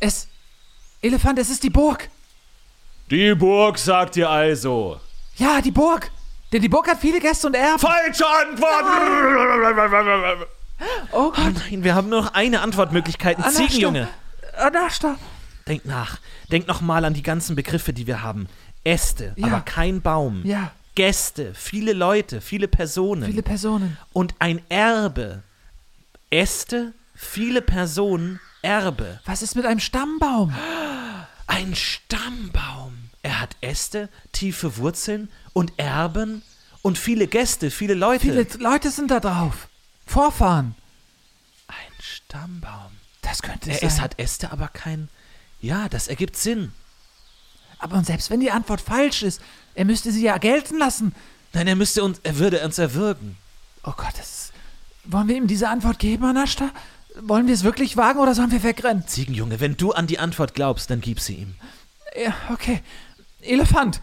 Es. 0.00 0.28
Elefant, 1.02 1.38
es 1.38 1.50
ist 1.50 1.62
die 1.62 1.70
Burg. 1.70 2.08
Die 3.10 3.34
Burg 3.34 3.78
sagt 3.78 4.16
ihr 4.16 4.28
also. 4.30 5.00
Ja, 5.36 5.60
die 5.60 5.70
Burg. 5.70 6.10
Denn 6.52 6.62
die 6.62 6.68
Burg 6.68 6.88
hat 6.88 7.00
viele 7.00 7.20
Gäste 7.20 7.46
und 7.48 7.54
Erben. 7.54 7.78
Falsche 7.78 8.24
Antwort. 8.26 8.84
Oh 11.12 11.16
Oh 11.28 11.32
Gott. 11.32 11.54
nein, 11.70 11.84
wir 11.84 11.94
haben 11.94 12.08
nur 12.08 12.22
noch 12.22 12.34
eine 12.34 12.60
Antwortmöglichkeit. 12.60 13.36
Ein 13.38 13.44
Anashta. 13.44 13.66
Ziegenjunge. 13.66 14.08
Anashta. 14.56 15.16
Denk 15.68 15.84
nach. 15.84 16.18
Denk 16.50 16.66
noch 16.68 16.80
mal 16.80 17.04
an 17.04 17.14
die 17.14 17.22
ganzen 17.22 17.56
Begriffe, 17.56 17.92
die 17.92 18.06
wir 18.06 18.22
haben. 18.22 18.46
Äste, 18.84 19.32
Ja. 19.36 19.46
aber 19.48 19.60
kein 19.62 20.00
Baum. 20.00 20.44
Ja, 20.44 20.72
Gäste, 20.94 21.52
viele 21.54 21.92
Leute, 21.92 22.40
viele 22.40 22.68
Personen. 22.68 23.24
viele 23.28 23.42
Personen. 23.42 23.96
Und 24.12 24.34
ein 24.38 24.60
Erbe. 24.70 25.42
Äste, 26.30 26.92
viele 27.14 27.62
Personen, 27.62 28.40
Erbe. 28.62 29.20
Was 29.24 29.42
ist 29.42 29.56
mit 29.56 29.66
einem 29.66 29.80
Stammbaum? 29.80 30.54
Ein 31.48 31.74
Stammbaum. 31.76 33.10
Er 33.22 33.40
hat 33.40 33.56
Äste, 33.60 34.08
tiefe 34.32 34.76
Wurzeln 34.78 35.30
und 35.52 35.72
Erben 35.78 36.42
und 36.82 36.98
viele 36.98 37.26
Gäste, 37.28 37.70
viele 37.70 37.94
Leute. 37.94 38.20
Viele 38.22 38.46
Leute 38.58 38.90
sind 38.90 39.10
da 39.12 39.20
drauf. 39.20 39.68
Vorfahren. 40.06 40.74
Ein 41.68 41.74
Stammbaum. 42.00 42.92
Das 43.22 43.42
könnte 43.42 43.70
es 43.70 43.76
Er, 43.82 43.88
sein. 43.90 43.96
es 43.96 44.00
hat 44.00 44.18
Äste, 44.18 44.50
aber 44.52 44.68
kein. 44.68 45.08
Ja, 45.60 45.88
das 45.88 46.08
ergibt 46.08 46.36
Sinn. 46.36 46.72
Aber 47.78 47.96
und 47.96 48.06
selbst 48.06 48.30
wenn 48.30 48.40
die 48.40 48.50
Antwort 48.50 48.80
falsch 48.80 49.22
ist, 49.22 49.40
er 49.74 49.84
müsste 49.84 50.10
sie 50.10 50.22
ja 50.22 50.38
gelten 50.38 50.78
lassen. 50.78 51.14
Nein, 51.52 51.66
er 51.66 51.76
müsste 51.76 52.02
uns, 52.04 52.20
er 52.22 52.38
würde 52.38 52.64
uns 52.64 52.78
erwürgen. 52.78 53.36
Oh 53.84 53.92
Gott, 53.96 54.12
das 54.18 54.28
ist, 54.28 54.52
Wollen 55.04 55.28
wir 55.28 55.36
ihm 55.36 55.46
diese 55.46 55.68
Antwort 55.68 55.98
geben, 55.98 56.24
Anashta? 56.24 56.70
Wollen 57.20 57.46
wir 57.46 57.54
es 57.54 57.62
wirklich 57.64 57.96
wagen 57.96 58.18
oder 58.18 58.34
sollen 58.34 58.50
wir 58.50 58.62
wegrennen? 58.62 59.06
Ziegenjunge, 59.06 59.60
wenn 59.60 59.76
du 59.76 59.92
an 59.92 60.06
die 60.06 60.18
Antwort 60.18 60.54
glaubst, 60.54 60.90
dann 60.90 61.00
gib 61.00 61.20
sie 61.20 61.34
ihm. 61.34 61.54
Ja, 62.20 62.34
okay. 62.50 62.82
Elefant. 63.40 64.00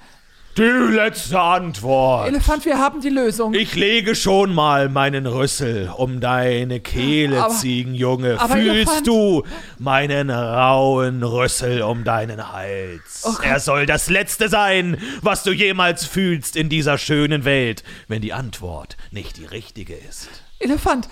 Die 0.55 0.61
letzte 0.61 1.39
Antwort. 1.41 2.27
Elefant, 2.27 2.63
wir 2.65 2.77
haben 2.77 3.01
die 3.01 3.09
Lösung. 3.09 3.55
Ich 3.55 3.73
lege 3.73 4.13
schon 4.13 4.53
mal 4.53 4.87
meinen 4.87 5.25
Rüssel 5.25 5.89
um 5.97 6.19
deine 6.19 6.79
Kehle, 6.79 7.43
Aber- 7.45 7.55
Ziegenjunge. 7.55 8.39
aber 8.39 8.53
Fühlst 8.55 8.69
Elefant- 8.91 9.07
du 9.07 9.43
meinen 9.79 10.29
rauen 10.29 11.23
Rüssel 11.23 11.81
um 11.81 12.03
deinen 12.03 12.51
Hals? 12.53 13.23
Oh 13.23 13.33
er 13.41 13.59
soll 13.59 13.87
das 13.87 14.09
Letzte 14.11 14.47
sein, 14.47 14.97
was 15.21 15.41
du 15.41 15.51
jemals 15.51 16.05
fühlst 16.05 16.55
in 16.55 16.69
dieser 16.69 16.99
schönen 16.99 17.45
Welt, 17.45 17.83
wenn 18.07 18.21
die 18.21 18.33
Antwort 18.33 18.95
nicht 19.09 19.37
die 19.37 19.45
richtige 19.45 19.95
ist. 19.95 20.29
Elefant, 20.59 21.09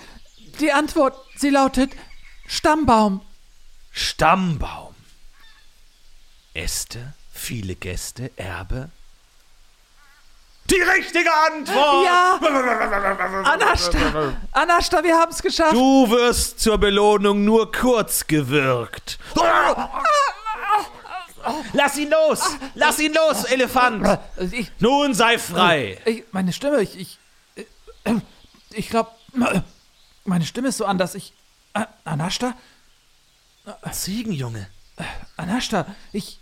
die 0.60 0.70
Antwort, 0.70 1.16
sie 1.36 1.50
lautet 1.50 1.90
Stammbaum. 2.46 3.22
Stammbaum. 3.90 4.94
Äste, 6.54 7.14
viele 7.32 7.74
Gäste, 7.74 8.30
Erbe. 8.36 8.90
Die 10.72 10.80
richtige 10.80 11.30
Antwort! 11.32 12.06
Ja! 12.06 12.40
Anashta, 13.44 14.32
Anashta, 14.52 15.04
wir 15.04 15.16
haben 15.16 15.30
es 15.30 15.42
geschafft. 15.42 15.74
Du 15.74 16.08
wirst 16.10 16.60
zur 16.60 16.78
Belohnung 16.78 17.44
nur 17.44 17.70
kurz 17.70 18.26
gewürgt. 18.26 19.18
Lass 21.74 21.98
ihn 21.98 22.10
los! 22.10 22.56
Lass 22.74 22.98
ihn 23.00 23.12
los, 23.12 23.44
Elefant! 23.44 24.18
Ich, 24.50 24.70
Nun 24.78 25.12
sei 25.12 25.38
frei. 25.38 26.00
ich, 26.06 26.24
meine 26.32 26.52
Stimme, 26.52 26.80
ich, 26.80 26.98
ich, 26.98 27.18
äh, 28.04 28.14
ich 28.70 28.88
glaube, 28.88 29.10
meine 30.24 30.46
Stimme 30.46 30.68
ist 30.68 30.78
so 30.78 30.86
anders. 30.86 31.14
Ich, 31.14 31.34
äh, 31.74 31.84
Anashta, 32.04 32.54
Ziegenjunge, 33.90 34.68
Anashta, 35.36 35.86
ich, 36.12 36.38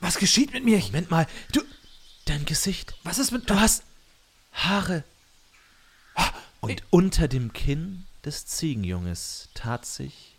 was 0.00 0.18
geschieht 0.18 0.52
mit 0.52 0.64
mir? 0.64 0.78
Ich, 0.78 0.88
Moment 0.88 1.10
mal. 1.10 1.26
Du, 1.52 1.60
dein 2.30 2.44
Gesicht. 2.44 2.94
was 3.02 3.18
ist 3.18 3.32
mit, 3.32 3.50
Du 3.50 3.58
hast 3.58 3.82
Haare. 4.52 5.04
Und 6.60 6.82
unter 6.90 7.26
dem 7.26 7.52
Kinn 7.52 8.06
des 8.24 8.46
Ziegenjunges 8.46 9.48
tat 9.54 9.86
sich 9.86 10.36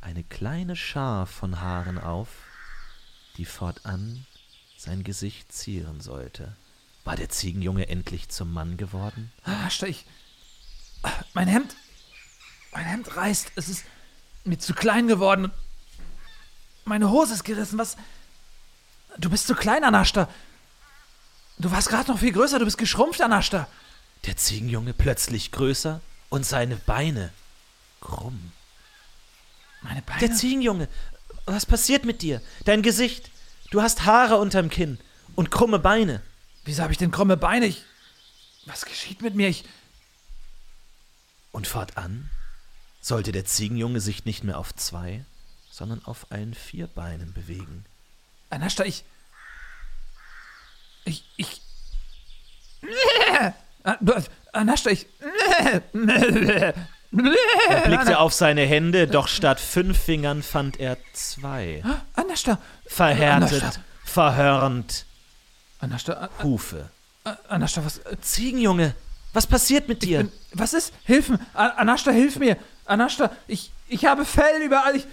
eine 0.00 0.22
kleine 0.22 0.76
Schar 0.76 1.26
von 1.26 1.60
Haaren 1.60 1.98
auf, 1.98 2.28
die 3.36 3.46
fortan 3.46 4.26
sein 4.76 5.02
Gesicht 5.02 5.52
zieren 5.52 6.00
sollte. 6.00 6.54
War 7.04 7.16
der 7.16 7.30
Ziegenjunge 7.30 7.88
endlich 7.88 8.28
zum 8.28 8.52
Mann 8.52 8.76
geworden? 8.76 9.32
Anashta, 9.42 9.86
ich, 9.86 10.04
mein 11.34 11.48
Hemd, 11.48 11.74
mein 12.72 12.84
Hemd 12.84 13.16
reißt. 13.16 13.52
Es 13.56 13.68
ist 13.68 13.84
mir 14.44 14.58
zu 14.58 14.74
klein 14.74 15.08
geworden. 15.08 15.50
Meine 16.84 17.10
Hose 17.10 17.34
ist 17.34 17.44
gerissen. 17.44 17.78
Was? 17.78 17.96
Du 19.18 19.30
bist 19.30 19.46
zu 19.46 19.54
klein, 19.54 19.82
Anashta. 19.82 20.28
Du 21.58 21.70
warst 21.70 21.88
gerade 21.88 22.10
noch 22.10 22.18
viel 22.18 22.32
größer. 22.32 22.58
Du 22.58 22.64
bist 22.64 22.78
geschrumpft, 22.78 23.20
Anashta. 23.20 23.68
Der 24.26 24.36
Ziegenjunge 24.36 24.92
plötzlich 24.92 25.52
größer 25.52 26.00
und 26.28 26.44
seine 26.44 26.76
Beine 26.76 27.32
krumm. 28.00 28.52
Meine 29.82 30.02
Beine. 30.02 30.20
Der 30.20 30.32
Ziegenjunge, 30.32 30.88
was 31.46 31.66
passiert 31.66 32.04
mit 32.04 32.22
dir? 32.22 32.42
Dein 32.64 32.82
Gesicht, 32.82 33.30
du 33.70 33.82
hast 33.82 34.04
Haare 34.04 34.36
unterm 34.38 34.68
Kinn 34.68 34.98
und 35.34 35.50
krumme 35.50 35.78
Beine. 35.78 36.22
Wieso 36.64 36.82
habe 36.82 36.92
ich 36.92 36.98
denn 36.98 37.10
krumme 37.10 37.36
Beine? 37.36 37.66
Ich, 37.66 37.84
was 38.66 38.84
geschieht 38.84 39.22
mit 39.22 39.34
mir? 39.34 39.48
Ich, 39.48 39.64
Und 41.52 41.66
fortan 41.66 42.30
sollte 43.00 43.30
der 43.32 43.44
Ziegenjunge 43.44 44.00
sich 44.00 44.24
nicht 44.24 44.42
mehr 44.42 44.58
auf 44.58 44.74
zwei, 44.74 45.24
sondern 45.70 46.04
auf 46.04 46.26
allen 46.30 46.54
vier 46.54 46.88
Beinen 46.88 47.32
bewegen. 47.32 47.84
Anashta, 48.50 48.84
ich, 48.84 49.04
ich, 51.06 51.24
ich. 51.36 51.60
Ah, 53.84 53.94
Anashta, 54.52 54.90
ich. 54.90 55.06
Er 55.92 56.72
blickte 57.86 58.18
auf 58.18 58.32
seine 58.34 58.62
Hände, 58.66 59.06
doch 59.06 59.28
statt 59.28 59.60
fünf 59.60 59.98
Fingern 59.98 60.42
fand 60.42 60.78
er 60.80 60.98
zwei. 61.12 61.82
Anashta, 62.14 62.58
Verhärtet, 62.86 63.62
Anascha. 63.62 63.80
verhörnt 64.04 65.06
Anashta, 65.80 66.28
Hufe. 66.42 66.90
A- 67.24 67.36
Anashta, 67.48 67.84
was, 67.84 68.00
Ziegenjunge, 68.20 68.94
was 69.32 69.46
passiert 69.46 69.88
mit 69.88 70.02
dir? 70.02 70.18
bin, 70.18 70.32
was 70.52 70.74
ist? 70.74 70.92
Hilf 71.04 71.28
mir, 71.28 71.38
A- 71.54 71.68
Anashta, 71.68 72.10
hilf 72.10 72.36
mir. 72.36 72.56
Anashta, 72.84 73.30
ich, 73.46 73.70
ich 73.88 74.04
habe 74.04 74.24
Fell 74.24 74.62
überall. 74.62 74.96
Ich, 74.96 75.06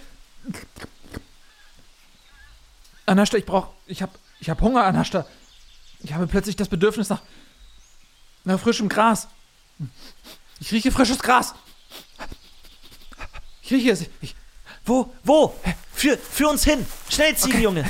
Anashta, 3.06 3.36
ich 3.38 3.46
brauch. 3.46 3.68
Ich 3.86 4.02
hab. 4.02 4.10
Ich 4.40 4.50
hab 4.50 4.60
Hunger, 4.60 4.84
Anashta. 4.84 5.26
Ich 6.04 6.12
habe 6.12 6.26
plötzlich 6.26 6.54
das 6.54 6.68
Bedürfnis 6.68 7.08
nach. 7.08 7.22
nach 8.44 8.60
frischem 8.60 8.88
Gras. 8.88 9.26
Ich 10.60 10.70
rieche 10.70 10.92
frisches 10.92 11.18
Gras. 11.18 11.54
Ich 13.62 13.70
rieche 13.72 13.90
es. 13.90 14.04
Ich, 14.20 14.36
Wo? 14.84 15.12
Wo? 15.24 15.58
Für, 15.94 16.18
für 16.18 16.48
uns 16.48 16.62
hin! 16.64 16.86
Schnell, 17.08 17.34
Ziegenjunge! 17.34 17.84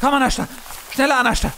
komm, 0.00 0.14
Anashta. 0.14 0.48
Schneller, 0.94 1.18
Anashta. 1.18 1.52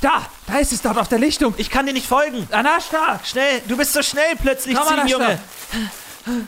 Da! 0.00 0.26
Da 0.46 0.58
ist 0.58 0.72
es 0.72 0.80
dort 0.80 0.96
auf 0.96 1.08
der 1.08 1.18
Lichtung. 1.18 1.52
Ich 1.58 1.68
kann 1.68 1.84
dir 1.84 1.92
nicht 1.92 2.06
folgen! 2.06 2.48
Anashta! 2.50 3.20
Schnell! 3.24 3.60
Du 3.68 3.76
bist 3.76 3.92
so 3.92 4.02
schnell 4.02 4.36
plötzlich, 4.36 4.74
Komm, 4.76 4.88
Ziegenjunge! 4.88 5.38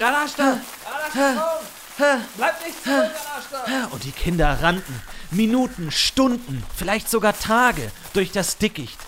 Anashta! 0.01 0.59
Anashta, 0.87 1.59
komm! 1.97 2.23
Bleib 2.37 2.65
nicht 2.65 2.83
zurück, 2.83 3.11
Anashta! 3.35 3.87
Und 3.91 4.05
die 4.05 4.13
Kinder 4.13 4.59
rannten 4.63 5.03
Minuten, 5.31 5.91
Stunden, 5.91 6.63
vielleicht 6.77 7.09
sogar 7.09 7.39
Tage 7.39 7.91
durch 8.13 8.33
das 8.33 8.59
Dickicht. 8.59 8.99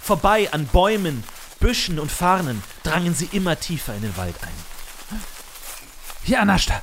Vorbei 0.00 0.52
an 0.52 0.66
Bäumen, 0.66 1.24
Büschen 1.58 1.98
und 1.98 2.10
Farnen 2.10 2.62
drangen 2.82 3.14
sie 3.14 3.28
immer 3.32 3.58
tiefer 3.58 3.94
in 3.94 4.02
den 4.02 4.16
Wald 4.16 4.36
ein. 4.42 5.18
Hier, 6.22 6.40
Anashta. 6.40 6.82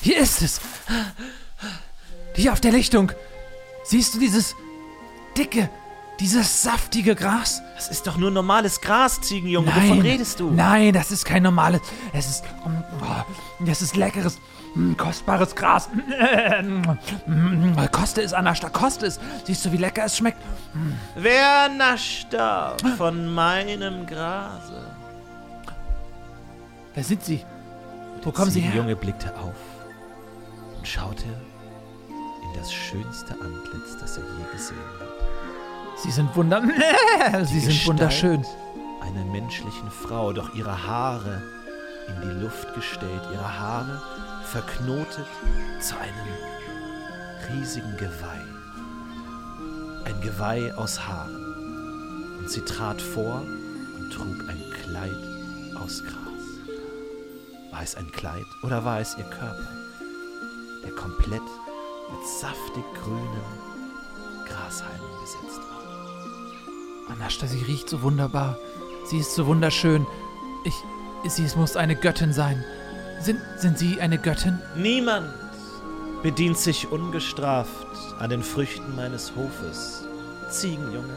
Hier 0.00 0.18
ist 0.18 0.42
es. 0.42 0.60
Hier 2.34 2.52
auf 2.52 2.60
der 2.60 2.72
Lichtung. 2.72 3.12
Siehst 3.84 4.14
du 4.14 4.18
dieses 4.18 4.54
dicke, 5.36 5.70
dieses 6.20 6.62
saftige 6.62 7.14
Gras? 7.14 7.62
Das 7.74 7.88
ist 7.88 8.06
doch 8.06 8.16
nur 8.16 8.30
normales 8.30 8.80
Gras, 8.80 9.20
Ziegenjunge. 9.20 9.66
Wovon 9.74 10.00
redest 10.00 10.40
du? 10.40 10.50
Nein, 10.50 10.92
das 10.92 11.10
ist 11.10 11.24
kein 11.24 11.42
normales. 11.42 11.80
Es 12.12 12.28
ist. 12.28 12.44
oh, 12.64 13.24
Das 13.64 13.82
ist 13.82 13.96
leckeres, 13.96 14.38
mm, 14.74 14.94
kostbares 14.94 15.54
Gras. 15.54 15.88
Mm, 17.26 17.76
Koste 17.90 18.22
es, 18.22 18.32
Anashta, 18.32 18.68
koste 18.68 19.06
es. 19.06 19.18
Siehst 19.44 19.64
du, 19.64 19.72
wie 19.72 19.76
lecker 19.78 20.04
es 20.04 20.16
schmeckt? 20.16 20.38
Wer 21.16 21.68
nascht 21.68 22.28
da 22.32 22.76
von 22.96 23.32
meinem 23.34 24.06
Grase? 24.06 24.86
Wer 26.94 27.04
sind 27.04 27.24
Sie? 27.24 27.44
Wo 28.22 28.30
kommen 28.30 28.50
Sie 28.50 28.60
her? 28.60 28.74
Junge 28.76 28.94
blickte 28.96 29.34
auf 29.36 29.54
und 30.78 30.86
schaute 30.86 31.24
in 31.24 32.60
das 32.60 32.72
schönste 32.72 33.32
Antlitz, 33.32 33.96
das 34.00 34.16
er 34.16 34.22
je 34.22 34.52
gesehen 34.52 34.76
hat. 35.00 35.03
Sie 35.96 36.10
sind 36.10 36.34
wunder. 36.36 36.62
Sie 37.44 37.60
sind 37.60 37.68
Gestalt 37.68 37.86
wunderschön. 37.86 38.44
Einer 39.00 39.24
menschlichen 39.24 39.90
Frau, 39.90 40.32
doch 40.32 40.54
ihre 40.54 40.86
Haare 40.86 41.42
in 42.08 42.20
die 42.22 42.42
Luft 42.42 42.74
gestellt, 42.74 43.22
ihre 43.32 43.58
Haare 43.58 44.02
verknotet 44.44 45.26
zu 45.80 45.94
einem 45.96 46.14
riesigen 47.50 47.96
Geweih. 47.96 48.44
Ein 50.04 50.20
Geweih 50.20 50.74
aus 50.74 51.06
Haaren. 51.06 52.38
Und 52.38 52.50
sie 52.50 52.60
trat 52.62 53.00
vor 53.00 53.42
und 53.96 54.12
trug 54.12 54.48
ein 54.48 54.62
Kleid 54.82 55.16
aus 55.76 56.02
Gras. 56.02 56.24
War 57.70 57.82
es 57.82 57.94
ein 57.94 58.10
Kleid 58.12 58.44
oder 58.62 58.84
war 58.84 59.00
es 59.00 59.16
ihr 59.16 59.24
Körper, 59.24 59.68
der 60.84 60.92
komplett 60.92 61.40
mit 61.40 62.26
saftig 62.40 62.84
grünen 63.02 63.42
Grashalmen 64.46 65.13
Anashta, 67.08 67.46
sie 67.46 67.62
riecht 67.62 67.88
so 67.88 68.02
wunderbar. 68.02 68.58
Sie 69.06 69.18
ist 69.18 69.34
so 69.34 69.46
wunderschön. 69.46 70.06
Ich. 70.64 70.74
Sie 71.26 71.44
es 71.44 71.56
muss 71.56 71.76
eine 71.76 71.96
Göttin 71.96 72.32
sein. 72.32 72.62
Sind, 73.20 73.40
sind 73.58 73.78
Sie 73.78 74.00
eine 74.00 74.18
Göttin? 74.18 74.60
Niemand 74.76 75.32
bedient 76.22 76.58
sich 76.58 76.88
ungestraft 76.88 77.86
an 78.18 78.28
den 78.28 78.42
Früchten 78.42 78.94
meines 78.94 79.34
Hofes. 79.34 80.04
Ziegenjunge. 80.50 81.14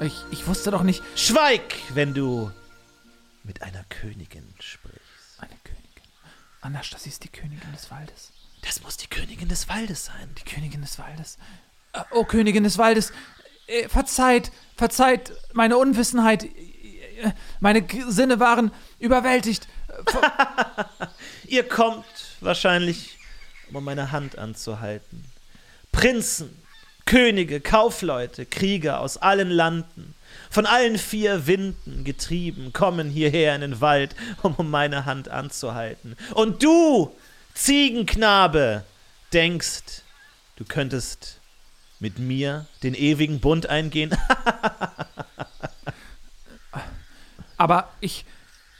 Ich, 0.00 0.24
ich 0.30 0.46
wusste 0.46 0.70
doch 0.70 0.82
nicht. 0.82 1.02
Schweig, 1.16 1.74
wenn 1.94 2.14
du 2.14 2.52
mit 3.42 3.62
einer 3.62 3.84
Königin 3.88 4.46
sprichst. 4.60 5.00
Eine 5.38 5.56
Königin. 5.64 5.82
Anashta, 6.60 6.98
sie 6.98 7.08
ist 7.08 7.24
die 7.24 7.28
Königin 7.28 7.72
des 7.72 7.90
Waldes. 7.90 8.30
Das 8.62 8.82
muss 8.82 8.96
die 8.96 9.08
Königin 9.08 9.48
des 9.48 9.68
Waldes 9.68 10.04
sein. 10.06 10.30
Die 10.38 10.44
Königin 10.48 10.82
des 10.82 10.98
Waldes. 10.98 11.38
Äh, 11.92 12.02
Oh, 12.12 12.24
Königin 12.24 12.64
des 12.64 12.78
Waldes. 12.78 13.12
Äh, 13.66 13.88
verzeiht, 13.88 14.52
verzeiht 14.76 15.32
meine 15.52 15.76
Unwissenheit. 15.76 16.44
Äh, 16.44 17.32
Meine 17.60 17.86
Sinne 18.08 18.38
waren 18.40 18.70
überwältigt. 18.98 19.66
Ihr 21.46 21.66
kommt 21.66 22.04
wahrscheinlich, 22.40 23.18
um 23.72 23.82
meine 23.82 24.12
Hand 24.12 24.38
anzuhalten. 24.38 25.24
Prinzen, 25.90 26.56
Könige, 27.06 27.60
Kaufleute, 27.60 28.46
Krieger 28.46 29.00
aus 29.00 29.16
allen 29.16 29.50
Landen, 29.50 30.14
von 30.50 30.66
allen 30.66 30.98
vier 30.98 31.46
Winden 31.46 32.04
getrieben, 32.04 32.72
kommen 32.72 33.08
hierher 33.08 33.54
in 33.54 33.62
den 33.62 33.80
Wald, 33.80 34.14
um 34.42 34.70
meine 34.70 35.06
Hand 35.06 35.28
anzuhalten. 35.28 36.16
Und 36.34 36.62
du, 36.62 37.14
Ziegenknabe, 37.54 38.84
denkst, 39.32 40.02
du 40.56 40.64
könntest 40.64 41.35
mit 42.00 42.18
mir 42.18 42.66
den 42.82 42.94
ewigen 42.94 43.40
Bund 43.40 43.68
eingehen? 43.68 44.16
Aber 47.56 47.90
ich, 48.00 48.24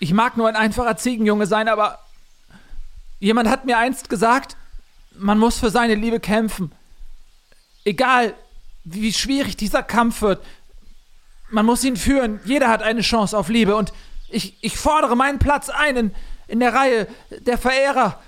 ich 0.00 0.12
mag 0.12 0.36
nur 0.36 0.48
ein 0.48 0.56
einfacher 0.56 0.96
Ziegenjunge 0.96 1.46
sein, 1.46 1.66
aber 1.68 1.98
jemand 3.20 3.48
hat 3.48 3.64
mir 3.64 3.78
einst 3.78 4.10
gesagt, 4.10 4.56
man 5.14 5.38
muss 5.38 5.58
für 5.58 5.70
seine 5.70 5.94
Liebe 5.94 6.20
kämpfen. 6.20 6.72
Egal, 7.84 8.34
wie 8.84 9.12
schwierig 9.12 9.56
dieser 9.56 9.82
Kampf 9.82 10.20
wird, 10.20 10.44
man 11.48 11.64
muss 11.64 11.84
ihn 11.84 11.96
führen. 11.96 12.40
Jeder 12.44 12.68
hat 12.68 12.82
eine 12.82 13.00
Chance 13.00 13.36
auf 13.36 13.48
Liebe 13.48 13.76
und 13.76 13.92
ich, 14.28 14.56
ich 14.60 14.76
fordere 14.76 15.16
meinen 15.16 15.38
Platz 15.38 15.68
ein 15.70 15.96
in, 15.96 16.14
in 16.48 16.60
der 16.60 16.74
Reihe 16.74 17.06
der 17.30 17.58
Verehrer. 17.58 18.20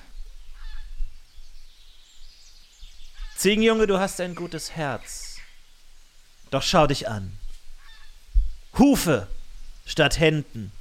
Ziegenjunge, 3.39 3.87
du 3.87 4.01
hast 4.01 4.21
ein 4.21 4.35
gutes 4.35 4.73
Herz. 4.75 5.37
Doch 6.51 6.65
schau 6.65 6.89
dich 6.89 7.09
an. 7.09 7.39
Hufe 8.77 9.29
statt 9.87 10.19
Händen, 10.19 10.73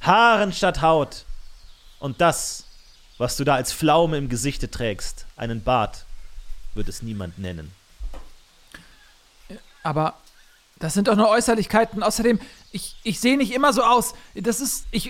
Haaren 0.00 0.54
statt 0.54 0.80
Haut 0.80 1.26
und 1.98 2.22
das, 2.22 2.64
was 3.18 3.36
du 3.36 3.44
da 3.44 3.56
als 3.56 3.70
Pflaume 3.70 4.16
im 4.16 4.30
Gesichte 4.30 4.70
trägst, 4.70 5.26
einen 5.36 5.62
Bart, 5.62 6.06
wird 6.72 6.88
es 6.88 7.02
niemand 7.02 7.38
nennen. 7.38 7.70
Aber 9.82 10.14
das 10.78 10.94
sind 10.94 11.08
doch 11.08 11.16
nur 11.16 11.28
Äußerlichkeiten. 11.28 12.02
Außerdem, 12.02 12.40
ich, 12.72 12.96
ich 13.02 13.20
sehe 13.20 13.36
nicht 13.36 13.52
immer 13.52 13.74
so 13.74 13.82
aus. 13.82 14.14
Das 14.34 14.62
ist, 14.62 14.86
ich, 14.90 15.08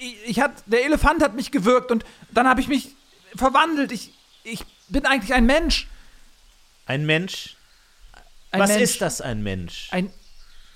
ich, 0.00 0.16
ich 0.24 0.40
hat, 0.40 0.52
der 0.66 0.84
Elefant 0.84 1.20
hat 1.20 1.34
mich 1.34 1.50
gewürgt 1.50 1.90
und 1.90 2.04
dann 2.30 2.48
habe 2.48 2.60
ich 2.60 2.68
mich 2.68 2.94
verwandelt. 3.34 3.90
Ich, 3.90 4.12
ich 4.44 4.64
bin 4.88 5.04
eigentlich 5.04 5.34
ein 5.34 5.46
Mensch. 5.46 5.88
Ein 6.86 7.04
Mensch? 7.04 7.56
Ein 8.52 8.60
was 8.60 8.70
Mensch. 8.70 8.82
ist 8.82 9.00
das, 9.00 9.20
ein 9.20 9.42
Mensch? 9.42 9.88
Ein, 9.90 10.10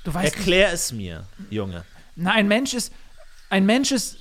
du 0.05 0.13
weißt 0.13 0.25
nicht. 0.25 0.37
Erklär 0.37 0.73
es 0.73 0.93
mir, 0.93 1.27
Junge. 1.49 1.85
Na, 2.17 2.33
ein 2.33 2.49
Mensch 2.49 2.75
ist, 2.75 2.93
ein 3.49 3.65
Mensch 3.65 3.93
ist, 3.93 4.17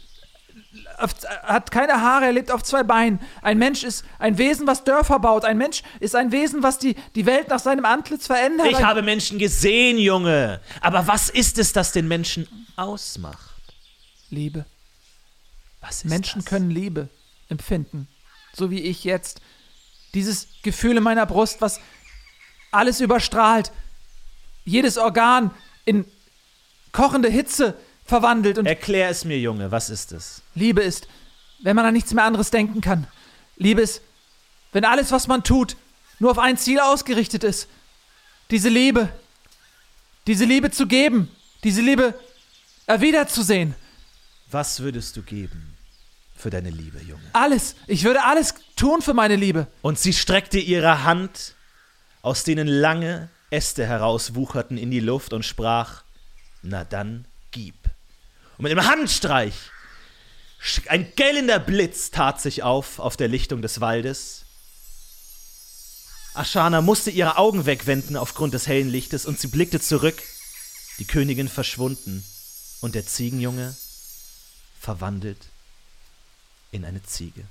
auf, 0.97 1.15
hat 1.43 1.71
keine 1.71 1.93
Haare, 2.01 2.25
er 2.25 2.31
lebt 2.31 2.51
auf 2.51 2.63
zwei 2.63 2.83
Beinen. 2.83 3.19
Ein 3.41 3.57
Mensch 3.57 3.83
ist 3.83 4.05
ein 4.19 4.37
Wesen, 4.37 4.67
was 4.67 4.83
Dörfer 4.83 5.19
baut. 5.19 5.45
Ein 5.45 5.57
Mensch 5.57 5.81
ist 5.99 6.15
ein 6.15 6.31
Wesen, 6.31 6.61
was 6.61 6.77
die, 6.77 6.95
die 7.15 7.25
Welt 7.25 7.47
nach 7.49 7.59
seinem 7.59 7.85
Antlitz 7.85 8.27
verändert. 8.27 8.67
Ich 8.69 8.83
habe 8.83 9.01
Menschen 9.01 9.39
gesehen, 9.39 9.97
Junge. 9.97 10.61
Aber 10.81 11.07
was 11.07 11.29
ist 11.29 11.57
es, 11.57 11.73
das 11.73 11.91
den 11.91 12.07
Menschen 12.07 12.47
ausmacht? 12.75 13.49
Liebe. 14.29 14.65
Was 15.81 16.03
ist 16.03 16.05
Menschen 16.05 16.41
das? 16.41 16.45
können 16.49 16.69
Liebe 16.69 17.09
empfinden, 17.49 18.07
so 18.53 18.69
wie 18.69 18.81
ich 18.81 19.03
jetzt. 19.03 19.41
Dieses 20.13 20.47
Gefühl 20.63 20.97
in 20.97 21.03
meiner 21.03 21.25
Brust, 21.25 21.61
was 21.61 21.79
alles 22.71 22.99
überstrahlt, 22.99 23.71
jedes 24.65 24.97
Organ 24.97 25.51
in 25.85 26.05
kochende 26.91 27.29
Hitze 27.29 27.77
verwandelt 28.05 28.57
und 28.57 28.65
Erklär 28.65 29.09
es 29.09 29.25
mir, 29.25 29.39
Junge. 29.39 29.71
Was 29.71 29.89
ist 29.89 30.11
es? 30.11 30.41
Liebe 30.55 30.81
ist, 30.81 31.07
wenn 31.61 31.75
man 31.75 31.85
an 31.85 31.93
nichts 31.93 32.13
mehr 32.13 32.23
anderes 32.23 32.51
denken 32.51 32.81
kann. 32.81 33.07
Liebe 33.57 33.81
ist, 33.81 34.01
wenn 34.71 34.85
alles, 34.85 35.11
was 35.11 35.27
man 35.27 35.43
tut, 35.43 35.75
nur 36.19 36.31
auf 36.31 36.39
ein 36.39 36.57
Ziel 36.57 36.79
ausgerichtet 36.79 37.43
ist. 37.43 37.67
Diese 38.51 38.69
Liebe, 38.69 39.09
diese 40.27 40.45
Liebe 40.45 40.71
zu 40.71 40.87
geben, 40.87 41.29
diese 41.63 41.81
Liebe 41.81 42.19
erwidert 42.87 43.29
zu 43.29 43.43
sehen. 43.43 43.75
Was 44.51 44.79
würdest 44.79 45.15
du 45.15 45.21
geben 45.21 45.68
für 46.39 46.49
deine 46.49 46.69
Liebe, 46.69 46.99
Junge? 47.01 47.21
Alles, 47.33 47.75
ich 47.85 48.05
würde 48.05 48.23
alles 48.23 48.55
tun 48.77 49.01
für 49.01 49.13
meine 49.13 49.35
Liebe. 49.35 49.67
Und 49.81 49.99
sie 49.99 50.13
streckte 50.13 50.57
ihre 50.57 51.03
Hand, 51.03 51.55
aus 52.21 52.45
denen 52.45 52.67
lange 52.67 53.29
Äste 53.49 53.85
herauswucherten 53.85 54.77
in 54.77 54.89
die 54.89 55.01
Luft 55.01 55.33
und 55.33 55.43
sprach: 55.43 56.03
Na 56.61 56.85
dann, 56.85 57.25
gib. 57.51 57.75
Und 58.57 58.63
mit 58.63 58.71
einem 58.71 58.87
Handstreich, 58.87 59.53
ein 60.87 61.11
gellender 61.15 61.59
Blitz 61.59 62.09
tat 62.11 62.41
sich 62.41 62.63
auf 62.63 62.99
auf 62.99 63.17
der 63.17 63.27
Lichtung 63.27 63.61
des 63.61 63.81
Waldes. 63.81 64.45
Ashana 66.35 66.81
musste 66.81 67.11
ihre 67.11 67.37
Augen 67.37 67.65
wegwenden 67.65 68.15
aufgrund 68.15 68.53
des 68.53 68.67
hellen 68.67 68.89
Lichtes 68.89 69.25
und 69.25 69.39
sie 69.39 69.47
blickte 69.47 69.81
zurück. 69.81 70.21
Die 70.99 71.05
Königin 71.05 71.49
verschwunden 71.49 72.23
und 72.81 72.95
der 72.95 73.05
Ziegenjunge 73.05 73.75
verwandelt 74.79 75.49
in 76.71 76.85
eine 76.85 77.01
Ziege. 77.03 77.45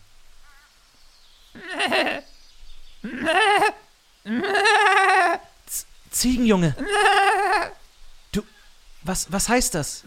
Z 5.67 5.87
Ziegenjunge! 6.11 6.75
Du, 8.33 8.43
was, 9.03 9.31
was 9.33 9.49
heißt 9.49 9.75
das? 9.75 10.05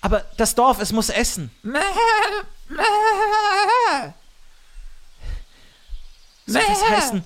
Aber 0.00 0.20
das 0.36 0.54
Dorf, 0.54 0.80
es 0.80 0.92
muss 0.92 1.08
essen. 1.08 1.50
Soll 6.46 6.62
das 6.62 6.88
heißen, 6.88 7.24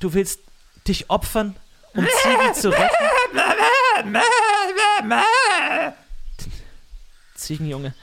du 0.00 0.12
willst 0.12 0.40
dich 0.88 1.08
opfern, 1.10 1.56
um 1.94 2.06
Ziege 2.22 2.52
zu 2.54 2.70
retten? 2.70 3.04
Ziegenjunge, 7.50 7.94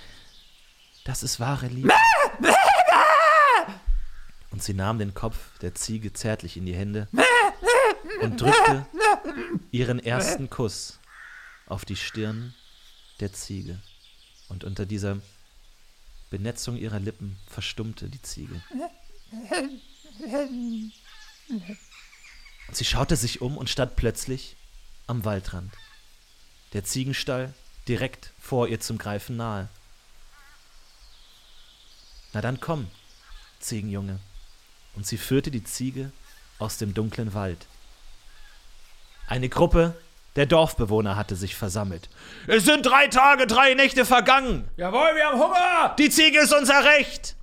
das 1.06 1.24
ist 1.24 1.40
wahre 1.40 1.68
Liebe. 1.68 1.94
Und 4.52 4.62
sie 4.62 4.74
nahm 4.74 5.00
den 5.00 5.14
Kopf 5.14 5.58
der 5.60 5.74
Ziege 5.74 6.12
zärtlich 6.12 6.58
in 6.58 6.66
die 6.66 6.76
Hände 6.76 7.08
und 8.20 8.42
drückte 8.42 8.86
ihren 9.72 10.00
ersten 10.00 10.50
Kuss 10.50 11.00
auf 11.66 11.86
die 11.86 11.96
Stirn 11.96 12.56
der 13.22 13.32
Ziege. 13.32 13.80
Und 14.50 14.66
unter 14.66 14.86
dieser 14.86 15.22
Benetzung 16.30 16.76
ihrer 16.76 17.00
Lippen 17.00 17.38
verstummte 17.48 18.10
die 18.10 18.22
Ziege. 18.22 18.62
Und 22.68 22.76
sie 22.76 22.84
schaute 22.84 23.16
sich 23.16 23.40
um 23.40 23.56
und 23.56 23.70
stand 23.70 23.96
plötzlich 23.96 24.58
am 25.06 25.24
Waldrand. 25.24 25.72
Der 26.74 26.84
Ziegenstall 26.84 27.54
direkt 27.88 28.32
vor 28.40 28.68
ihr 28.68 28.80
zum 28.80 28.98
Greifen 28.98 29.38
nahe. 29.38 29.68
Na 32.34 32.42
dann 32.42 32.60
komm, 32.60 32.88
Ziegenjunge. 33.60 34.20
Und 34.96 35.06
sie 35.06 35.18
führte 35.18 35.52
die 35.52 35.64
Ziege 35.64 36.12
aus 36.60 36.78
dem 36.78 36.94
dunklen 36.94 37.34
Wald. 37.34 37.66
Eine 39.28 39.50
Gruppe 39.50 39.96
der 40.36 40.46
Dorfbewohner 40.46 41.16
hatte 41.16 41.36
sich 41.36 41.56
versammelt. 41.56 42.10
Es 42.46 42.66
sind 42.66 42.86
drei 42.86 43.08
Tage, 43.08 43.48
drei 43.48 43.74
Nächte 43.74 44.06
vergangen. 44.06 44.70
Jawohl, 44.78 45.16
wir 45.16 45.26
haben 45.26 45.40
Hunger! 45.40 45.96
Die 45.98 46.10
Ziege 46.10 46.40
ist 46.40 46.54
unser 46.54 46.84
Recht. 46.84 47.36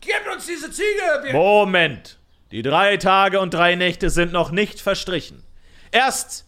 Gebt 0.00 0.26
uns 0.32 0.46
diese 0.46 0.70
Ziege! 0.70 1.32
Moment. 1.32 2.18
Die 2.50 2.62
drei 2.62 2.96
Tage 2.96 3.40
und 3.40 3.52
drei 3.52 3.74
Nächte 3.74 4.08
sind 4.08 4.32
noch 4.32 4.50
nicht 4.50 4.80
verstrichen. 4.80 5.44
Erst, 5.90 6.46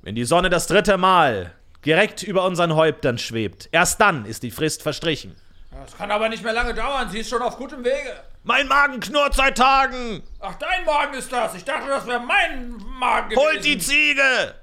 wenn 0.00 0.14
die 0.14 0.24
Sonne 0.24 0.48
das 0.48 0.66
dritte 0.66 0.96
Mal 0.96 1.54
direkt 1.84 2.22
über 2.22 2.44
unseren 2.44 2.74
Häuptern 2.74 3.18
schwebt, 3.18 3.68
erst 3.72 4.00
dann 4.00 4.24
ist 4.24 4.42
die 4.42 4.50
Frist 4.50 4.82
verstrichen. 4.82 5.36
Das 5.70 5.96
kann 5.96 6.10
aber 6.10 6.28
nicht 6.28 6.44
mehr 6.44 6.52
lange 6.52 6.74
dauern. 6.74 7.10
Sie 7.10 7.20
ist 7.20 7.30
schon 7.30 7.42
auf 7.42 7.56
gutem 7.56 7.84
Wege. 7.84 8.22
Mein 8.44 8.68
Magen 8.68 9.00
knurrt 9.00 9.34
seit 9.34 9.56
Tagen. 9.56 10.22
Ach, 10.40 10.54
dein 10.56 10.84
Magen 10.84 11.14
ist 11.14 11.32
das. 11.32 11.54
Ich 11.54 11.64
dachte, 11.64 11.88
das 11.88 12.06
wäre 12.06 12.20
mein 12.20 12.76
Magen 12.98 13.30
gewesen. 13.30 13.46
Holt 13.46 13.64
die 13.64 13.78
Ziege! 13.78 14.54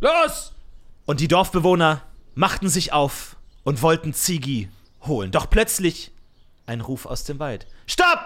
Los! 0.00 0.52
Und 1.06 1.20
die 1.20 1.28
Dorfbewohner 1.28 2.02
machten 2.34 2.68
sich 2.68 2.92
auf 2.92 3.36
und 3.64 3.82
wollten 3.82 4.14
Ziegi 4.14 4.70
holen. 5.02 5.30
Doch 5.30 5.48
plötzlich 5.48 6.12
ein 6.66 6.80
Ruf 6.80 7.06
aus 7.06 7.24
dem 7.24 7.38
Wald. 7.38 7.66
Stopp! 7.86 8.20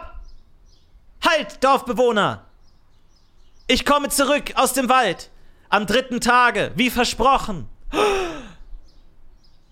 Halt, 1.25 1.63
Dorfbewohner! 1.63 2.47
Ich 3.69 3.85
komme 3.85 4.09
zurück 4.09 4.53
aus 4.57 4.73
dem 4.73 4.89
Wald. 4.89 5.31
Am 5.73 5.87
dritten 5.87 6.21
Tage, 6.21 6.71
wie 6.75 6.91
versprochen. 6.91 7.67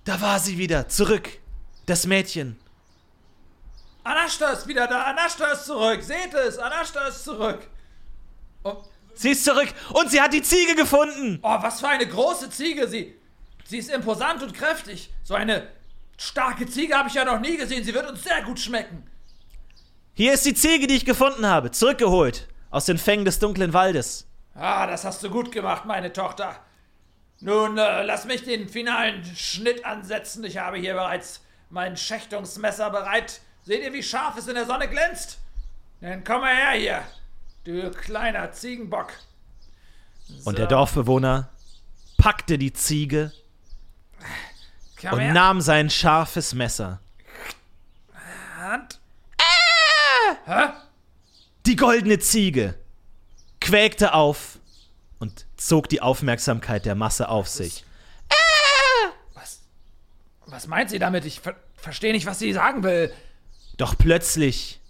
Da 0.05 0.19
war 0.23 0.39
sie 0.39 0.57
wieder, 0.57 0.89
zurück. 0.89 1.29
Das 1.85 2.07
Mädchen. 2.07 2.59
Anashta 4.03 4.49
ist 4.49 4.67
wieder 4.67 4.87
da. 4.87 5.03
Anashta 5.03 5.53
ist 5.53 5.67
zurück. 5.67 6.03
Seht 6.03 6.33
es. 6.33 6.57
Anashta 6.59 7.07
ist 7.09 7.23
zurück. 7.23 7.69
Oh, 8.65 8.79
Sie 9.13 9.33
ist 9.33 9.45
zurück 9.45 9.69
und 9.93 10.11
sie 10.11 10.23
hat 10.23 10.33
die 10.33 10.41
Ziege 10.41 10.75
gefunden. 10.75 11.39
oh, 11.43 11.59
was 11.61 11.81
für 11.81 11.89
eine 11.89 12.07
große 12.09 12.49
Ziege. 12.49 12.89
Sie, 12.89 13.15
sie 13.67 13.77
ist 13.77 13.91
imposant 13.91 14.43
und 14.43 14.55
kräftig. 14.55 15.11
So 15.23 15.35
eine 15.35 15.69
starke 16.17 16.67
Ziege 16.67 16.97
habe 16.97 17.11
ich 17.11 17.15
ja 17.15 17.27
noch 17.27 17.41
nie 17.41 17.59
gesehen. 17.59 17.85
Sie 17.85 17.93
wird 17.93 18.09
uns 18.09 18.23
sehr 18.25 18.43
gut 18.43 18.59
schmecken. 18.59 19.05
Hier 20.15 20.33
ist 20.33 20.47
die 20.47 20.55
Ziege, 20.55 20.87
die 20.87 20.95
ich 20.97 21.05
gefunden 21.05 21.45
habe, 21.45 21.73
zurückgeholt 21.73 22.49
aus 22.71 22.87
den 22.87 22.97
Fängen 22.97 23.27
des 23.27 23.39
dunklen 23.39 23.75
Waldes. 23.75 24.27
Ah, 24.55 24.87
das 24.87 25.05
hast 25.05 25.23
du 25.23 25.31
gut 25.31 25.53
gemacht, 25.53 25.85
meine 25.85 26.13
Tochter. 26.13 26.57
Nun, 27.41 27.79
äh, 27.79 28.03
lass 28.05 28.27
mich 28.27 28.43
den 28.45 28.69
finalen 28.69 29.25
Schnitt 29.25 29.85
ansetzen. 29.85 30.45
Ich 30.45 30.59
habe 30.59 30.77
hier 30.77 30.95
bereits 30.95 31.41
mein 31.71 31.97
Schächtungsmesser 31.97 32.91
bereit. 32.91 33.41
Seht 33.63 33.83
ihr, 33.83 33.93
wie 33.93 34.03
scharf 34.03 34.37
es 34.37 34.49
in 34.49 34.55
der 34.55 34.67
Sonne 34.67 34.89
glänzt? 34.89 35.39
Dann 36.01 36.25
komm 36.25 36.41
mal 36.41 36.55
her 36.55 36.73
hier, 36.73 37.03
du 37.65 37.91
kleiner 37.91 38.53
Ziegenbock. 38.53 39.13
Und 40.45 40.59
der 40.59 40.67
Dorfbewohner 40.67 41.49
packte 42.19 42.57
die 42.59 42.73
Ziege 42.73 43.33
Komm 45.01 45.15
und 45.15 45.21
her. 45.21 45.33
nahm 45.33 45.61
sein 45.61 45.91
scharfes 45.91 46.55
Messer. 46.55 47.01
Hand. 48.59 48.99
Die 51.67 51.77
goldene 51.77 52.19
Ziege 52.19 52.75
quäkte 53.61 54.15
auf 54.15 54.59
und 55.19 55.47
zog 55.57 55.89
die 55.89 56.01
Aufmerksamkeit 56.03 56.87
der 56.87 56.95
Masse 56.95 57.29
auf 57.29 57.49
sich. 57.49 57.85
Was, 59.35 59.61
was 60.47 60.67
meint 60.67 60.91
sie 60.91 60.99
damit? 60.99 61.25
Ich 61.25 61.41
ver 61.41 61.55
verstehe 61.77 62.13
nicht, 62.13 62.27
was 62.27 62.39
sie 62.39 62.53
sagen 62.53 62.83
will. 62.83 63.13
Doch 63.77 63.97
plötzlich 63.97 64.81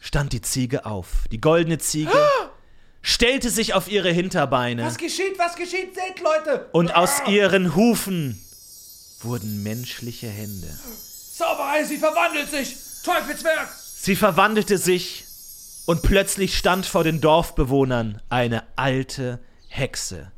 stand 0.00 0.32
die 0.32 0.40
Ziege 0.40 0.86
auf. 0.86 1.08
Die 1.30 1.40
goldene 1.40 1.78
Ziege 1.78 2.12
stellte 3.02 3.50
sich 3.50 3.74
auf 3.74 3.88
ihre 3.88 4.10
Hinterbeine 4.10 4.84
Was 4.86 4.96
geschieht? 4.96 5.38
Was 5.38 5.56
geschieht? 5.56 5.94
Seht, 5.94 6.20
Leute! 6.22 6.68
und 6.72 6.94
aus 6.94 7.22
ihren 7.26 7.74
Hufen 7.74 8.42
wurden 9.20 9.62
menschliche 9.62 10.28
Hände. 10.28 10.68
Zauberei, 11.34 11.84
sie 11.84 11.98
verwandelt 11.98 12.50
sich! 12.50 12.76
Teufelswerk! 13.04 13.68
Sie 13.96 14.16
verwandelte 14.16 14.78
sich 14.78 15.24
und 15.86 16.02
plötzlich 16.02 16.56
stand 16.56 16.86
vor 16.86 17.04
den 17.04 17.20
Dorfbewohnern 17.20 18.20
eine 18.28 18.64
alte 18.76 19.40
Hexe. 19.68 20.30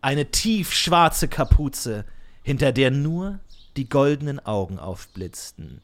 Eine 0.00 0.30
tiefschwarze 0.30 1.28
Kapuze, 1.28 2.04
hinter 2.42 2.72
der 2.72 2.90
nur 2.90 3.38
die 3.76 3.88
goldenen 3.88 4.44
Augen 4.44 4.78
aufblitzten. 4.78 5.80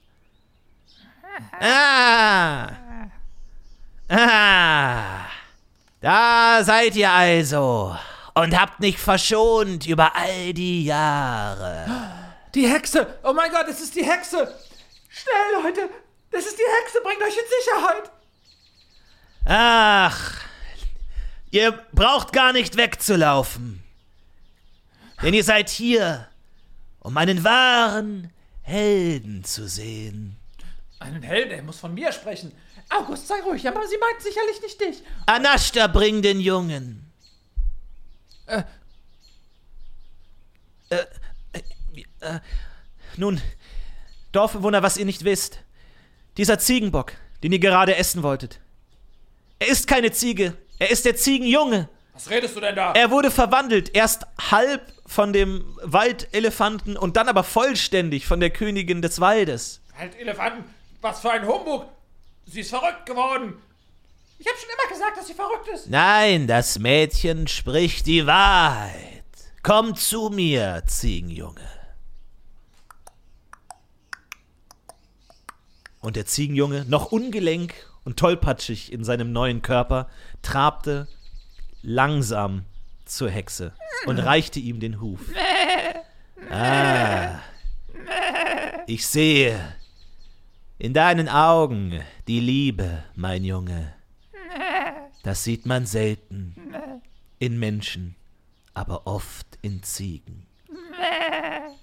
Ah! 1.60 2.70
Ah! 4.08 5.26
Da 6.00 6.64
seid 6.64 6.96
ihr 6.96 7.10
also 7.10 7.96
und 8.34 8.58
habt 8.58 8.80
mich 8.80 8.98
verschont 8.98 9.86
über 9.86 10.14
all 10.16 10.52
die 10.52 10.84
Jahre. 10.84 11.86
Die 12.54 12.68
Hexe! 12.68 13.18
Oh 13.22 13.32
mein 13.32 13.50
Gott, 13.50 13.66
es 13.68 13.80
ist 13.80 13.94
die 13.94 14.04
Hexe! 14.04 14.54
Schnell, 15.08 15.62
Leute! 15.62 15.88
Das 16.30 16.46
ist 16.46 16.56
die 16.56 16.62
Hexe! 16.80 17.00
Bringt 17.02 17.20
euch 17.20 17.36
in 17.36 17.44
Sicherheit! 17.64 18.10
Ach, 19.50 20.42
ihr 21.50 21.72
braucht 21.92 22.34
gar 22.34 22.52
nicht 22.52 22.76
wegzulaufen. 22.76 23.82
Denn 25.22 25.32
ihr 25.32 25.42
seid 25.42 25.70
hier, 25.70 26.28
um 27.00 27.16
einen 27.16 27.42
wahren 27.44 28.30
Helden 28.60 29.44
zu 29.44 29.66
sehen. 29.66 30.36
Einen 30.98 31.22
Helden, 31.22 31.52
er 31.52 31.62
muss 31.62 31.78
von 31.78 31.94
mir 31.94 32.12
sprechen. 32.12 32.52
August, 32.90 33.26
sei 33.26 33.40
ruhig, 33.40 33.66
aber 33.66 33.86
sie 33.86 33.96
meint 33.96 34.20
sicherlich 34.20 34.60
nicht 34.60 34.80
dich. 34.82 35.02
Anashta, 35.24 35.86
bring 35.86 36.20
den 36.20 36.40
Jungen. 36.40 37.10
Äh. 38.44 38.64
Äh, 40.90 41.06
äh, 41.52 41.62
äh, 42.20 42.40
nun, 43.16 43.40
Dorfbewohner, 44.32 44.82
was 44.82 44.98
ihr 44.98 45.06
nicht 45.06 45.24
wisst. 45.24 45.60
Dieser 46.36 46.58
Ziegenbock, 46.58 47.14
den 47.42 47.52
ihr 47.52 47.58
gerade 47.58 47.96
essen 47.96 48.22
wolltet. 48.22 48.60
Er 49.58 49.68
ist 49.68 49.86
keine 49.88 50.12
Ziege, 50.12 50.56
er 50.78 50.90
ist 50.90 51.04
der 51.04 51.16
Ziegenjunge. 51.16 51.88
Was 52.14 52.30
redest 52.30 52.56
du 52.56 52.60
denn 52.60 52.76
da? 52.76 52.92
Er 52.92 53.10
wurde 53.10 53.30
verwandelt, 53.30 53.94
erst 53.94 54.26
halb 54.50 54.92
von 55.06 55.32
dem 55.32 55.76
Waldelefanten 55.82 56.96
und 56.96 57.16
dann 57.16 57.28
aber 57.28 57.44
vollständig 57.44 58.26
von 58.26 58.40
der 58.40 58.50
Königin 58.50 59.02
des 59.02 59.20
Waldes. 59.20 59.80
Halt, 59.96 60.18
Elefanten, 60.18 60.64
was 61.00 61.20
für 61.20 61.30
ein 61.30 61.46
Humbug! 61.46 61.86
Sie 62.46 62.60
ist 62.60 62.70
verrückt 62.70 63.06
geworden! 63.06 63.54
Ich 64.38 64.46
habe 64.46 64.56
schon 64.58 64.68
immer 64.68 64.92
gesagt, 64.92 65.16
dass 65.16 65.26
sie 65.26 65.34
verrückt 65.34 65.68
ist! 65.74 65.90
Nein, 65.90 66.46
das 66.46 66.78
Mädchen 66.78 67.48
spricht 67.48 68.06
die 68.06 68.26
Wahrheit. 68.26 69.24
Komm 69.62 69.96
zu 69.96 70.30
mir, 70.30 70.82
Ziegenjunge. 70.86 71.68
Und 76.00 76.16
der 76.16 76.26
Ziegenjunge, 76.26 76.84
noch 76.88 77.10
ungelenk 77.10 77.74
und 78.08 78.18
tollpatschig 78.18 78.90
in 78.90 79.04
seinem 79.04 79.32
neuen 79.32 79.60
Körper, 79.60 80.08
trabte 80.40 81.08
langsam 81.82 82.64
zur 83.04 83.28
Hexe 83.28 83.74
und 84.06 84.18
reichte 84.18 84.60
ihm 84.60 84.80
den 84.80 84.98
Huf. 84.98 85.20
Ah, 86.50 87.40
ich 88.86 89.06
sehe 89.06 89.60
in 90.78 90.94
deinen 90.94 91.28
Augen 91.28 92.00
die 92.28 92.40
Liebe, 92.40 93.04
mein 93.14 93.44
Junge. 93.44 93.92
Das 95.22 95.44
sieht 95.44 95.66
man 95.66 95.84
selten 95.84 96.56
in 97.38 97.58
Menschen, 97.58 98.14
aber 98.72 99.06
oft 99.06 99.58
in 99.60 99.82
Ziegen. 99.82 100.46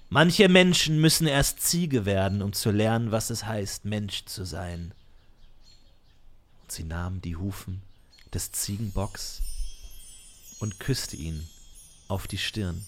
Manche 0.08 0.48
Menschen 0.48 1.00
müssen 1.00 1.28
erst 1.28 1.60
Ziege 1.60 2.04
werden, 2.04 2.42
um 2.42 2.52
zu 2.52 2.72
lernen, 2.72 3.12
was 3.12 3.30
es 3.30 3.46
heißt, 3.46 3.84
Mensch 3.84 4.24
zu 4.24 4.44
sein. 4.44 4.92
Und 6.66 6.72
sie 6.72 6.82
nahm 6.82 7.22
die 7.22 7.36
Hufen 7.36 7.80
des 8.34 8.50
Ziegenbocks 8.50 9.40
und 10.58 10.80
küsste 10.80 11.14
ihn 11.14 11.46
auf 12.08 12.26
die 12.26 12.38
Stirn. 12.38 12.84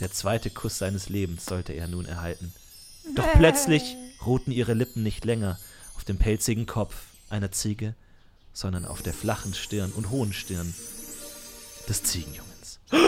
Der 0.00 0.12
zweite 0.12 0.50
Kuss 0.50 0.76
seines 0.76 1.08
Lebens 1.08 1.46
sollte 1.46 1.72
er 1.72 1.88
nun 1.88 2.04
erhalten. 2.04 2.52
Doch 3.14 3.32
plötzlich 3.32 3.96
ruhten 4.26 4.52
ihre 4.52 4.74
Lippen 4.74 5.02
nicht 5.02 5.24
länger 5.24 5.58
auf 5.96 6.04
dem 6.04 6.18
pelzigen 6.18 6.66
Kopf 6.66 6.94
einer 7.30 7.50
Ziege, 7.50 7.94
sondern 8.52 8.84
auf 8.84 9.00
der 9.00 9.14
flachen 9.14 9.54
Stirn 9.54 9.90
und 9.92 10.10
hohen 10.10 10.34
Stirn 10.34 10.74
des 11.88 12.02
Ziegenjungens. 12.02 12.78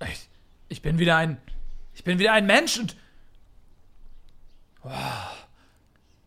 Ich, 0.00 0.28
ich 0.68 0.82
bin 0.82 0.98
wieder 0.98 1.16
ein. 1.16 1.38
Ich 1.94 2.02
bin 2.02 2.18
wieder 2.18 2.32
ein 2.32 2.46
Mensch 2.46 2.78
und. 2.78 2.96
Oh, 4.82 4.90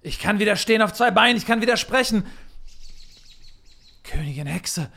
ich 0.02 0.20
kann 0.20 0.39
wieder 0.39 0.56
stehen 0.56 0.82
auf 0.82 0.93
zwei 0.93 1.12
Beinen, 1.12 1.38
ich 1.38 1.45
kann 1.45 1.62
wieder 1.62 1.78
sprechen. 1.78 2.26
Königin 4.04 4.47
Hexe. 4.47 4.91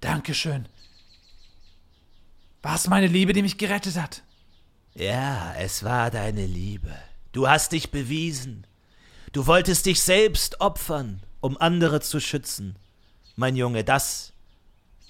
Dankeschön. 0.00 0.66
War 2.62 2.76
es 2.76 2.86
meine 2.86 3.08
Liebe, 3.08 3.32
die 3.32 3.42
mich 3.42 3.58
gerettet 3.58 3.96
hat? 3.96 4.22
Ja, 4.94 5.54
es 5.58 5.82
war 5.82 6.10
deine 6.10 6.46
Liebe. 6.46 6.94
Du 7.32 7.48
hast 7.48 7.72
dich 7.72 7.90
bewiesen. 7.90 8.66
Du 9.32 9.46
wolltest 9.46 9.86
dich 9.86 10.02
selbst 10.02 10.60
opfern, 10.60 11.22
um 11.40 11.56
andere 11.56 12.00
zu 12.00 12.20
schützen. 12.20 12.76
Mein 13.36 13.56
Junge, 13.56 13.82
das 13.82 14.32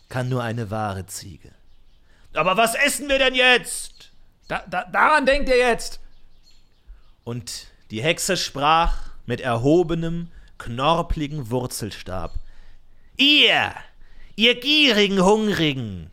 kann 0.08 0.28
nur 0.28 0.42
eine 0.42 0.70
wahre 0.70 1.06
Ziege. 1.06 1.52
Aber 2.32 2.56
was 2.56 2.74
essen 2.74 3.08
wir 3.08 3.18
denn 3.18 3.34
jetzt? 3.34 4.12
Da, 4.48 4.64
da, 4.68 4.84
daran 4.84 5.26
denkt 5.26 5.48
ihr 5.48 5.58
jetzt. 5.58 6.00
Und 7.24 7.71
die 7.92 8.02
Hexe 8.02 8.38
sprach 8.38 8.94
mit 9.26 9.42
erhobenem, 9.42 10.28
knorpligen 10.56 11.50
Wurzelstab. 11.50 12.32
Ihr, 13.18 13.74
ihr 14.34 14.58
gierigen 14.58 15.22
Hungrigen, 15.22 16.10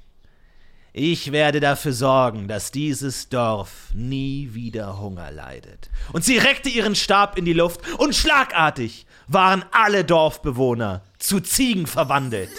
ich 0.92 1.32
werde 1.32 1.62
dafür 1.62 1.94
sorgen, 1.94 2.50
dass 2.50 2.72
dieses 2.72 3.30
Dorf 3.30 3.92
nie 3.94 4.50
wieder 4.52 5.00
Hunger 5.00 5.32
leidet. 5.32 5.90
Und 6.12 6.26
sie 6.26 6.38
reckte 6.38 6.68
ihren 6.68 6.96
Stab 6.96 7.38
in 7.38 7.46
die 7.46 7.54
Luft 7.54 7.80
und 7.98 8.14
schlagartig 8.14 9.06
waren 9.28 9.64
alle 9.72 10.04
Dorfbewohner 10.04 11.02
zu 11.18 11.40
Ziegen 11.40 11.88
verwandelt. 11.88 12.50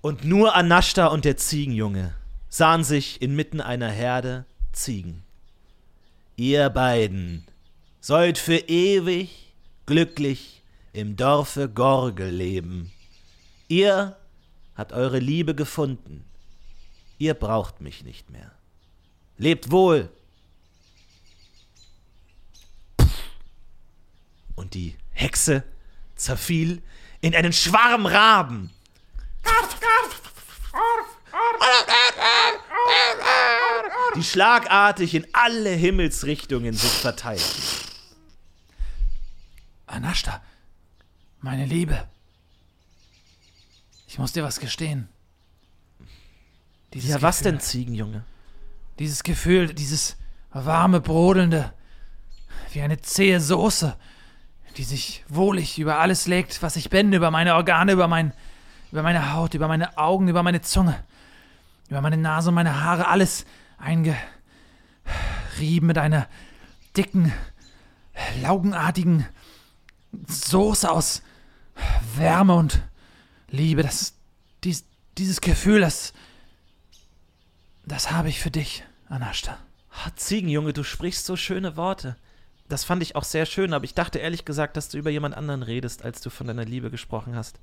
Und 0.00 0.24
nur 0.24 0.54
Anashta 0.54 1.08
und 1.08 1.24
der 1.24 1.36
Ziegenjunge 1.36 2.14
sahen 2.48 2.84
sich 2.84 3.20
inmitten 3.22 3.60
einer 3.60 3.90
Herde 3.90 4.46
Ziegen. 4.72 5.24
Ihr 6.36 6.70
beiden 6.70 7.46
sollt 8.00 8.38
für 8.38 8.58
ewig 8.68 9.52
glücklich 9.86 10.62
im 10.92 11.16
Dorfe 11.16 11.68
Gorgel 11.68 12.30
leben. 12.30 12.92
Ihr 13.68 14.16
habt 14.76 14.92
eure 14.92 15.18
Liebe 15.18 15.54
gefunden. 15.54 16.24
Ihr 17.18 17.34
braucht 17.34 17.80
mich 17.80 18.04
nicht 18.04 18.30
mehr. 18.30 18.52
Lebt 19.36 19.70
wohl. 19.70 20.10
Und 24.54 24.74
die 24.74 24.96
Hexe 25.12 25.64
zerfiel 26.16 26.82
in 27.20 27.34
einen 27.34 27.52
Schwarm 27.52 28.06
Raben. 28.06 28.70
Die 34.16 34.24
schlagartig 34.24 35.14
in 35.14 35.26
alle 35.32 35.70
Himmelsrichtungen 35.70 36.74
sich 36.74 36.90
verteilten. 36.90 37.62
Anashta, 39.86 40.42
meine 41.40 41.66
Liebe. 41.66 42.06
Ich 44.06 44.18
muss 44.18 44.32
dir 44.32 44.42
was 44.42 44.60
gestehen. 44.60 45.08
Dieses 46.94 47.10
Ja, 47.10 47.22
was 47.22 47.38
Gefühl, 47.38 47.52
denn, 47.52 47.60
Ziegenjunge? 47.60 48.24
Dieses 48.98 49.22
Gefühl, 49.22 49.74
dieses 49.74 50.16
warme, 50.52 51.00
brodelnde, 51.00 51.72
wie 52.72 52.80
eine 52.80 53.00
zähe 53.00 53.40
Soße, 53.40 53.96
die 54.76 54.84
sich 54.84 55.24
wohlig 55.28 55.78
über 55.78 55.98
alles 55.98 56.26
legt, 56.26 56.62
was 56.62 56.76
ich 56.76 56.90
bin, 56.90 57.12
über 57.12 57.30
meine 57.30 57.54
Organe, 57.54 57.92
über, 57.92 58.08
mein, 58.08 58.32
über 58.90 59.02
meine 59.02 59.34
Haut, 59.34 59.54
über 59.54 59.68
meine 59.68 59.98
Augen, 59.98 60.28
über 60.28 60.42
meine 60.42 60.62
Zunge, 60.62 61.04
über 61.88 62.00
meine 62.00 62.16
Nase 62.16 62.48
und 62.48 62.54
meine 62.54 62.82
Haare, 62.82 63.08
alles 63.08 63.44
eingerieben 63.78 65.86
mit 65.86 65.98
einer 65.98 66.28
dicken, 66.96 67.32
laugenartigen 68.42 69.26
Soße 70.26 70.90
aus 70.90 71.22
Wärme 72.16 72.54
und 72.54 72.82
Liebe, 73.48 73.82
das, 73.82 74.14
dies, 74.64 74.84
dieses 75.16 75.40
Gefühl, 75.40 75.80
das, 75.80 76.12
das 77.86 78.10
habe 78.10 78.28
ich 78.28 78.40
für 78.40 78.50
dich, 78.50 78.84
Anashta. 79.08 79.58
Ziegenjunge, 80.14 80.72
du 80.72 80.84
sprichst 80.84 81.26
so 81.26 81.36
schöne 81.36 81.76
Worte. 81.76 82.16
Das 82.68 82.84
fand 82.84 83.02
ich 83.02 83.16
auch 83.16 83.24
sehr 83.24 83.46
schön, 83.46 83.72
aber 83.72 83.84
ich 83.84 83.94
dachte 83.94 84.18
ehrlich 84.18 84.44
gesagt, 84.44 84.76
dass 84.76 84.90
du 84.90 84.98
über 84.98 85.10
jemand 85.10 85.34
anderen 85.34 85.62
redest, 85.62 86.04
als 86.04 86.20
du 86.20 86.30
von 86.30 86.46
deiner 86.46 86.64
Liebe 86.64 86.90
gesprochen 86.90 87.34
hast. 87.34 87.58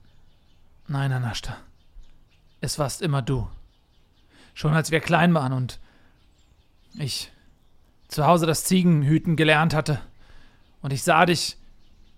Nein, 0.87 1.11
Anashta. 1.11 1.57
Es 2.61 2.79
warst 2.79 3.01
immer 3.01 3.21
du. 3.21 3.47
Schon 4.53 4.73
als 4.73 4.91
wir 4.91 4.99
klein 4.99 5.33
waren 5.33 5.53
und 5.53 5.79
ich 6.97 7.31
zu 8.07 8.25
Hause 8.25 8.45
das 8.45 8.63
Ziegenhüten 8.63 9.35
gelernt 9.35 9.73
hatte. 9.73 9.99
Und 10.81 10.93
ich 10.93 11.03
sah 11.03 11.25
dich 11.25 11.57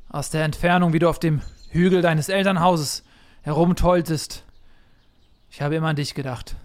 aus 0.09 0.29
der 0.29 0.43
Entfernung, 0.43 0.93
wie 0.93 0.99
du 0.99 1.09
auf 1.09 1.19
dem 1.19 1.41
Hügel 1.69 2.01
deines 2.01 2.29
Elternhauses 2.29 3.03
herumtolltest. 3.41 4.43
Ich 5.49 5.61
habe 5.61 5.75
immer 5.75 5.87
an 5.89 5.95
dich 5.95 6.13
gedacht. 6.13 6.55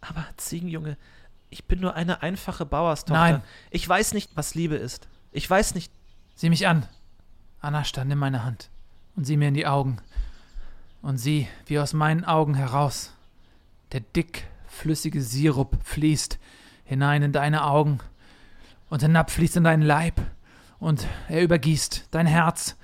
Aber 0.00 0.24
Ziegenjunge, 0.36 0.96
ich 1.50 1.64
bin 1.64 1.80
nur 1.80 1.94
eine 1.94 2.22
einfache 2.22 2.64
Bauerstochter. 2.64 3.14
Nein. 3.14 3.42
Ich 3.70 3.88
weiß 3.88 4.14
nicht, 4.14 4.30
was 4.34 4.54
Liebe 4.54 4.76
ist. 4.76 5.08
Ich 5.32 5.48
weiß 5.48 5.74
nicht. 5.74 5.92
Sieh 6.34 6.50
mich 6.50 6.66
an. 6.66 6.86
Anashta, 7.60 8.04
nimm 8.04 8.18
meine 8.18 8.44
Hand 8.44 8.70
und 9.16 9.24
sieh 9.24 9.36
mir 9.36 9.48
in 9.48 9.54
die 9.54 9.66
Augen. 9.66 9.98
Und 11.02 11.18
sieh, 11.18 11.48
wie 11.66 11.78
aus 11.78 11.92
meinen 11.92 12.24
Augen 12.24 12.54
heraus 12.54 13.12
der 13.92 14.00
dickflüssige 14.00 15.22
Sirup 15.22 15.76
fließt 15.82 16.38
hinein 16.86 17.22
in 17.22 17.32
deine 17.32 17.64
Augen 17.64 17.98
und 18.88 19.02
hinabfließt 19.02 19.56
in 19.56 19.64
deinen 19.64 19.82
Leib 19.82 20.20
und 20.78 21.06
er 21.28 21.42
übergießt 21.42 22.08
dein 22.10 22.26
Herz 22.26 22.76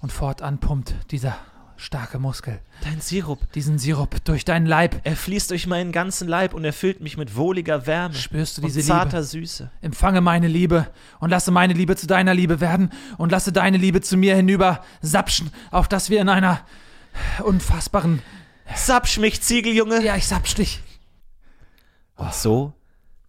und 0.00 0.12
fortan 0.12 0.58
pumpt 0.58 0.94
dieser 1.10 1.36
starke 1.76 2.18
Muskel 2.18 2.60
Dein 2.84 3.00
Sirup, 3.00 3.50
diesen 3.52 3.78
Sirup 3.78 4.22
durch 4.24 4.44
deinen 4.44 4.66
Leib. 4.66 5.00
er 5.04 5.16
fließt 5.16 5.50
durch 5.50 5.66
meinen 5.66 5.92
ganzen 5.92 6.28
Leib 6.28 6.52
und 6.52 6.64
erfüllt 6.64 7.00
mich 7.00 7.16
mit 7.16 7.36
wohliger 7.36 7.86
Wärme. 7.86 8.14
Spürst 8.14 8.58
du 8.58 8.62
und 8.62 8.68
diese 8.68 8.82
zarter 8.82 9.18
Liebe? 9.18 9.26
Süße. 9.28 9.70
Empfange 9.80 10.20
meine 10.20 10.46
Liebe 10.46 10.86
und 11.20 11.30
lasse 11.30 11.50
meine 11.50 11.72
Liebe 11.72 11.96
zu 11.96 12.06
deiner 12.06 12.34
Liebe 12.34 12.60
werden 12.60 12.90
und 13.16 13.32
lasse 13.32 13.52
deine 13.52 13.78
Liebe 13.78 14.02
zu 14.02 14.16
mir 14.16 14.36
hinüber 14.36 14.84
sapschen, 15.00 15.50
auf 15.70 15.88
dass 15.88 16.10
wir 16.10 16.20
in 16.20 16.28
einer 16.28 16.60
unfassbaren. 17.42 18.22
Sapsch 18.74 19.18
mich, 19.18 19.42
Ziegeljunge! 19.42 20.04
Ja, 20.04 20.16
ich 20.16 20.26
sapsch 20.26 20.54
dich. 20.54 20.80
Und 22.16 22.34
so 22.34 22.74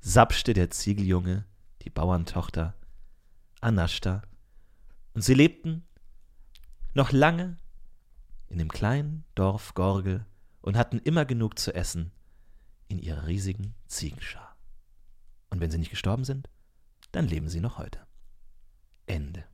sapschte 0.02 0.54
der 0.54 0.72
Ziegeljunge 0.72 1.46
die 1.84 1.90
Bauerntochter 1.90 2.76
Anashta. 3.62 4.24
Und 5.14 5.22
sie 5.22 5.36
lebten 5.36 5.88
noch 6.94 7.12
lange 7.12 7.58
in 8.50 8.58
dem 8.58 8.70
kleinen 8.70 9.24
Dorf 9.36 9.74
Gorgel 9.76 10.26
und 10.62 10.76
hatten 10.76 11.00
immer 11.00 11.26
genug 11.26 11.58
zu 11.58 11.74
essen 11.74 12.12
in 12.88 13.00
ihrer 13.00 13.28
riesigen 13.28 13.76
Ziegenschar. 13.88 14.58
Und 15.50 15.60
wenn 15.62 15.72
sie 15.72 15.78
nicht 15.78 15.92
gestorben 15.92 16.24
sind, 16.24 16.50
dann 17.12 17.28
leben 17.28 17.48
sie 17.48 17.62
noch 17.62 17.78
heute. 17.78 18.00
Ende. 19.06 19.46